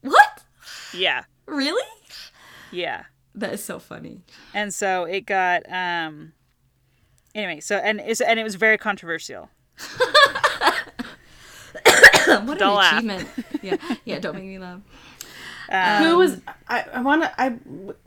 [0.00, 0.44] What?
[0.94, 1.86] Yeah, Really?
[2.72, 3.04] yeah.
[3.34, 4.20] That is so funny.
[4.54, 6.32] And so it got um.
[7.34, 9.50] Anyway, so and it's, and it was very controversial.
[12.24, 12.92] what Don't an laugh.
[12.94, 13.28] achievement.
[13.62, 13.76] Yeah,
[14.06, 14.18] yeah.
[14.18, 14.80] Don't make me laugh.
[16.02, 16.84] who was I?
[16.94, 17.40] I want to.
[17.40, 17.50] I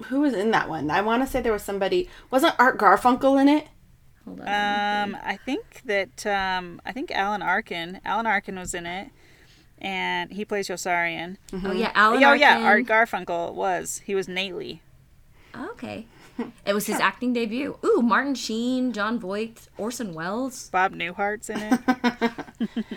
[0.06, 0.90] who was in that one?
[0.90, 2.10] I want to say there was somebody.
[2.32, 3.68] Wasn't Art Garfunkel in it?
[4.26, 4.48] Hold on.
[4.48, 8.02] Um, I think that um, I think Alan Arkin.
[8.04, 9.10] Alan Arkin was in it,
[9.78, 11.38] and he plays Yossarian.
[11.54, 12.24] oh yeah, Alan.
[12.24, 14.02] oh yeah, Art Garfunkel was.
[14.06, 14.82] He was Nately.
[15.56, 16.08] Okay.
[16.66, 17.78] It was his acting debut.
[17.86, 20.70] Ooh, Martin Sheen, Jon Voight, Orson Welles.
[20.70, 21.80] Bob Newhart's in it.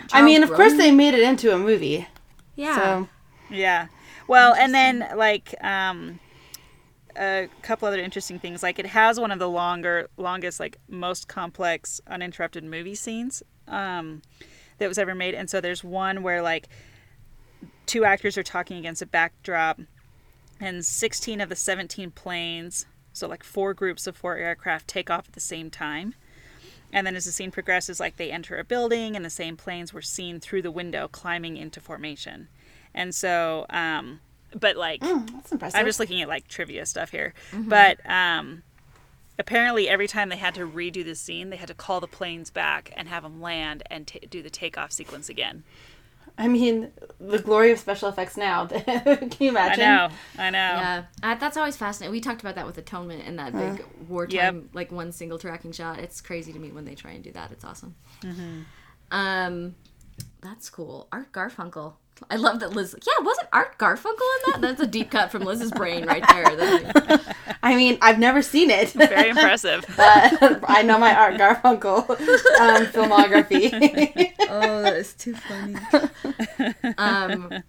[0.11, 2.07] I mean, of course they made it into a movie.
[2.55, 2.75] Yeah.
[2.75, 3.09] So
[3.51, 3.87] yeah.
[4.27, 6.19] Well, and then like um,
[7.15, 8.63] a couple other interesting things.
[8.63, 14.21] Like it has one of the longer, longest, like most complex uninterrupted movie scenes um,
[14.77, 15.33] that was ever made.
[15.33, 16.67] And so there's one where like
[17.85, 19.79] two actors are talking against a backdrop,
[20.59, 25.27] and 16 of the 17 planes, so like four groups of four aircraft, take off
[25.27, 26.15] at the same time.
[26.91, 29.93] And then as the scene progresses, like they enter a building, and the same planes
[29.93, 32.47] were seen through the window climbing into formation.
[32.93, 34.21] And so, um,
[34.57, 35.79] but like, mm, that's impressive.
[35.79, 37.33] I'm just looking at like trivia stuff here.
[37.53, 38.63] But um,
[39.37, 42.49] apparently, every time they had to redo the scene, they had to call the planes
[42.49, 45.63] back and have them land and ta do the takeoff sequence again.
[46.37, 48.65] I mean, the glory of special effects now.
[48.67, 49.83] Can you imagine?
[49.83, 49.85] I imagine?
[49.85, 50.57] know, I know.
[50.57, 52.11] Yeah, uh, that's always fascinating.
[52.11, 55.99] We talked about that with Atonement and that big wartime, like one single tracking shot.
[55.99, 57.51] It's crazy to me when they try and do that.
[57.51, 57.95] It's awesome.
[59.09, 59.75] Um,
[60.41, 61.07] that's cool.
[61.11, 61.93] Art Garfunkel.
[62.29, 62.95] I love that Liz.
[63.05, 64.05] Yeah, wasn't Art Garfunkel
[64.45, 64.61] in that?
[64.61, 66.55] That's a deep cut from Liz's brain right there.
[66.55, 67.21] Like-
[67.63, 69.85] I mean, I've never seen it, Very impressive.
[69.97, 74.33] but I know my Art Garfunkel um, filmography.
[74.49, 75.75] oh, that is too funny.
[76.97, 77.63] um,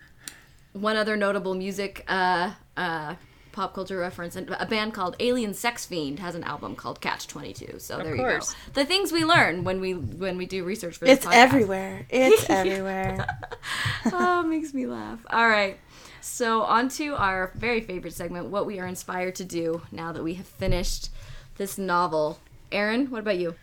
[0.72, 3.14] one other notable music uh, uh,
[3.59, 7.26] pop culture reference, and a band called Alien Sex Fiend has an album called Catch
[7.26, 7.80] Twenty Two.
[7.80, 8.50] So there course.
[8.50, 8.80] you go.
[8.80, 11.32] The things we learn when we when we do research for this it's podcast.
[11.32, 12.06] everywhere.
[12.09, 13.26] It's everywhere.
[14.12, 15.18] oh, it makes me laugh.
[15.30, 15.76] All right.
[16.20, 20.22] So, on to our very favorite segment what we are inspired to do now that
[20.22, 21.11] we have finished
[21.56, 22.38] this novel.
[22.70, 23.56] Aaron, what about you?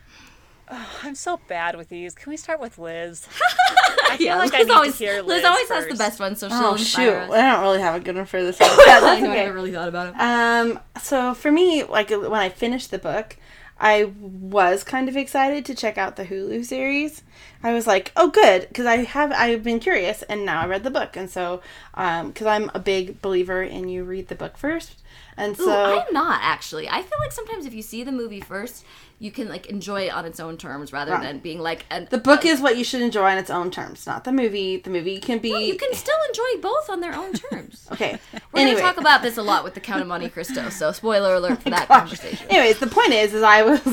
[0.68, 2.14] I'm so bad with these.
[2.14, 3.26] Can we start with Liz?
[4.10, 5.26] I feel Yeah, like I Liz need always, to hear Liz.
[5.26, 7.12] Liz always has the best one, so she'll oh shoot!
[7.12, 7.30] us.
[7.30, 8.58] I don't really have a good one for this.
[8.60, 8.68] one.
[8.70, 9.44] Yeah, I that's know, I okay.
[9.44, 10.20] never really thought about it.
[10.20, 13.36] Um, so for me, like when I finished the book,
[13.78, 17.22] I was kind of excited to check out the Hulu series.
[17.62, 20.82] I was like, oh, good, because I have I've been curious, and now I read
[20.82, 21.60] the book, and so
[21.92, 25.02] because I'm a big believer in you read the book first,
[25.36, 26.88] and so Ooh, I'm not actually.
[26.88, 28.84] I feel like sometimes if you see the movie first,
[29.18, 31.22] you can like enjoy it on its own terms rather Right.
[31.22, 34.06] than being like and the book is what you should enjoy on its own terms,
[34.06, 34.76] not the movie.
[34.76, 37.88] The movie can be you can still enjoy both on their own terms.
[37.92, 38.18] okay.
[38.52, 38.80] We're anyway.
[38.80, 41.62] gonna talk about this a lot with the Count of Monte Cristo, so spoiler alert
[41.62, 41.98] for that Gosh.
[42.00, 42.46] conversation.
[42.50, 43.86] Anyways, the point is, is I was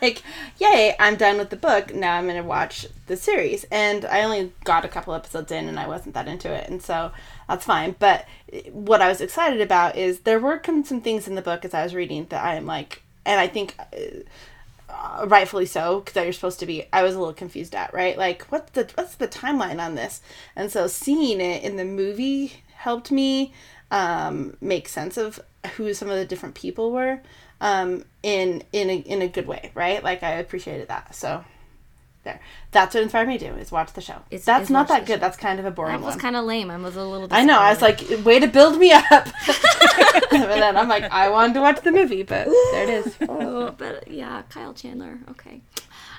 [0.00, 0.22] like,
[0.58, 1.94] "Yay, I'm done with the book.
[1.94, 5.78] Now I'm gonna watch the series." And I only got a couple episodes in, and
[5.78, 7.12] I wasn't that into it, and so
[7.46, 7.94] that's fine.
[7.98, 8.26] But
[8.70, 11.82] what I was excited about is there were some things in the book as I
[11.82, 13.74] was reading that I am like, and I think.
[13.78, 14.20] Uh,
[15.26, 18.16] rightfully so because you're supposed to be i was a little confused at right?
[18.16, 20.20] Like what's the what's the timeline on this?
[20.56, 23.52] And so seeing it in the movie helped me
[23.90, 25.40] um, make sense of
[25.76, 27.20] who some of the different people were
[27.60, 30.02] um, in in a, in a good way right?
[30.02, 31.44] Like i appreciated that so
[32.24, 34.88] there that's what inspired me to do is watch the show Is- that's is not
[34.88, 36.70] that good that's kind of a boring That was kind of lame.
[36.70, 37.28] I was a little.
[37.30, 39.04] i know i was like way to build me up
[39.46, 43.72] but then i'm like i wanted to watch the movie but there it is oh,
[43.76, 45.18] but yeah, Kyle Chandler.
[45.30, 45.60] Okay.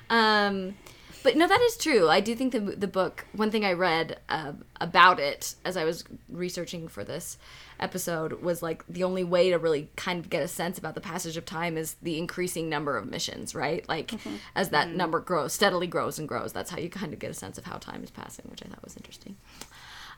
[0.10, 0.76] Um,
[1.24, 2.10] but no, that is true.
[2.10, 3.26] I do think the the book.
[3.34, 7.38] One thing I read uh, about it as I was researching for this
[7.84, 11.02] episode was like the only way to really kind of get a sense about the
[11.02, 13.88] passage of time is the increasing number of missions, right?
[13.88, 14.38] Like mm-hmm.
[14.56, 14.98] as that mm-hmm.
[14.98, 16.54] number grows, steadily grows and grows.
[16.54, 18.70] That's how you kind of get a sense of how time is passing, which I
[18.70, 19.36] thought was interesting.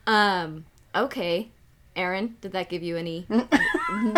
[0.07, 1.49] Um, okay.
[1.95, 3.26] Aaron, did that give you any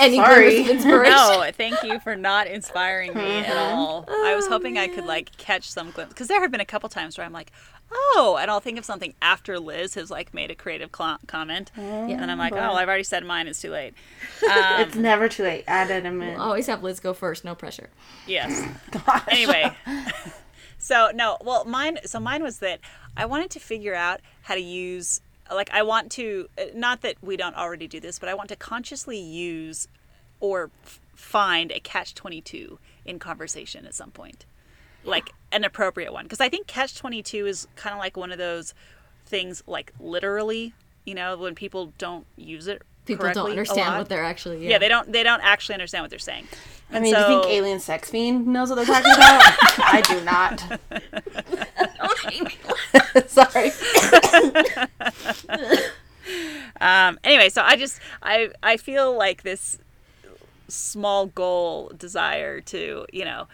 [0.00, 0.62] any Sorry.
[0.62, 1.12] of inspiration?
[1.12, 4.04] No, thank you for not inspiring me at all.
[4.08, 5.08] I was hoping I could uh.
[5.08, 7.52] like catch some glimpse because there have been a couple times where I'm like,
[7.94, 11.70] oh, and I'll think of something after Liz has like made a creative cl- comment,
[11.76, 13.46] and I'm like, oh, I've already said mine.
[13.48, 13.94] It's too late.
[14.44, 17.54] Um, it's never too late add it a minute Always have Liz go first, no
[17.54, 17.88] pressure.
[18.26, 18.68] Yes.
[19.28, 19.70] Anyway,
[20.78, 21.98] so no, well, mine.
[22.04, 22.80] So mine was that
[23.16, 25.20] I wanted to figure out how to use.
[25.52, 26.48] Like, I want to.
[26.58, 29.88] uh, Not that we don't already do this, but I want to consciously use
[30.40, 34.46] or f- find a catch twenty two in conversation at some point,
[35.04, 36.24] like an appropriate one.
[36.24, 38.74] Because I think catch twenty two is kind of like one of those
[39.26, 40.74] things, like literally.
[41.04, 42.80] You know, when people don't use it.
[43.04, 44.66] People correctly don't understand what they're actually.
[44.66, 44.78] Yeah.
[44.78, 45.12] they don't.
[45.12, 46.48] They don't actually understand what they're saying.
[46.90, 49.42] I And mean, do you think Alien Sex Fiend knows what they're talking about?
[49.78, 50.62] I do not.
[53.30, 53.70] Sorry.
[56.80, 59.78] Um, anyway, so I just I I feel like this
[60.68, 63.46] small goal desire to you know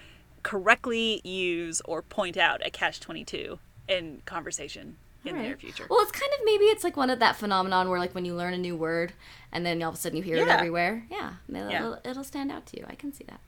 [0.43, 5.87] correctly use or point out a catch twenty two in conversation in the near future.
[5.91, 8.35] Well, it's kind of maybe it's like one of that phenomenon where like when you
[8.35, 9.13] learn a new word
[9.53, 11.05] and then all of a sudden you hear it everywhere.
[11.11, 11.95] Yeah, it'll, Yeah.
[12.05, 12.87] It'll, stand out to you.
[12.89, 13.41] I can see that.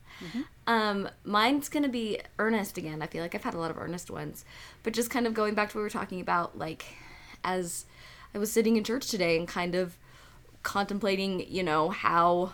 [0.67, 3.01] Um, mine's gonna be earnest again.
[3.03, 4.45] I feel like I've had a lot of earnest ones,
[4.83, 6.85] but just kind of going back to what we were talking about, like
[7.43, 7.87] as
[8.35, 9.97] I was sitting in church today and kind of
[10.63, 12.53] contemplating, you know, how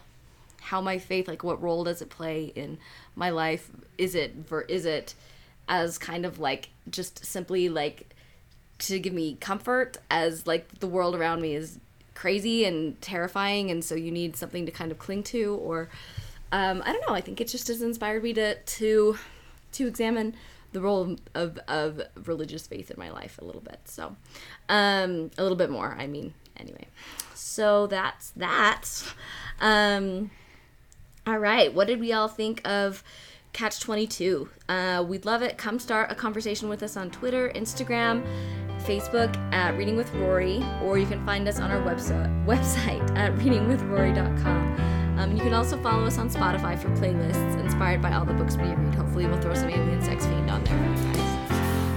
[0.61, 2.79] how my faith like what role does it play in
[3.15, 3.71] my life?
[3.97, 5.15] Is it ver- is it
[5.69, 8.15] as kind of like just simply like
[8.79, 11.79] to give me comfort as like the world around me is
[12.15, 15.55] crazy and terrifying and so you need something to kind of cling to?
[15.63, 15.89] Or
[16.51, 17.15] um, i don't know.
[17.15, 19.19] I think it just has inspired me to to
[19.73, 20.35] to examine
[20.73, 23.81] the role of, of religious faith in my life a little bit.
[23.85, 24.17] So
[24.69, 26.87] um a little bit more i mean anyway.
[27.35, 28.85] So that's that.
[29.61, 30.31] Um
[31.29, 31.73] all right.
[31.75, 33.05] What did we all think of
[33.53, 34.49] Catch 22?
[34.67, 35.59] Uh, we'd love it.
[35.59, 38.25] Come start a conversation with us on Twitter, Instagram,
[38.81, 43.35] Facebook at Reading with Rory, or you can find us on our website, website at
[43.35, 45.19] readingwithrory.com.
[45.19, 48.57] Um, you can also follow us on Spotify for playlists inspired by all the books
[48.57, 48.95] we read.
[48.95, 50.79] Hopefully, we'll throw some Alien Sex Fiend on there
[51.13, 51.49] guys.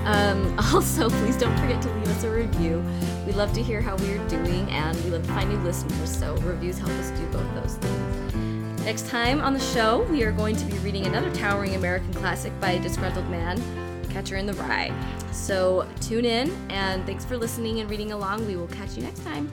[0.04, 2.84] Um, also, please don't forget to leave us a review.
[3.26, 6.18] We love to hear how we are doing, and we love to find new listeners,
[6.18, 8.51] so reviews help us do both those things.
[8.84, 12.52] Next time on the show, we are going to be reading another towering American classic
[12.60, 13.62] by a disgruntled man,
[14.10, 14.92] Catcher in the Rye.
[15.32, 18.48] So tune in, and thanks for listening and reading along.
[18.48, 19.52] We will catch you next time.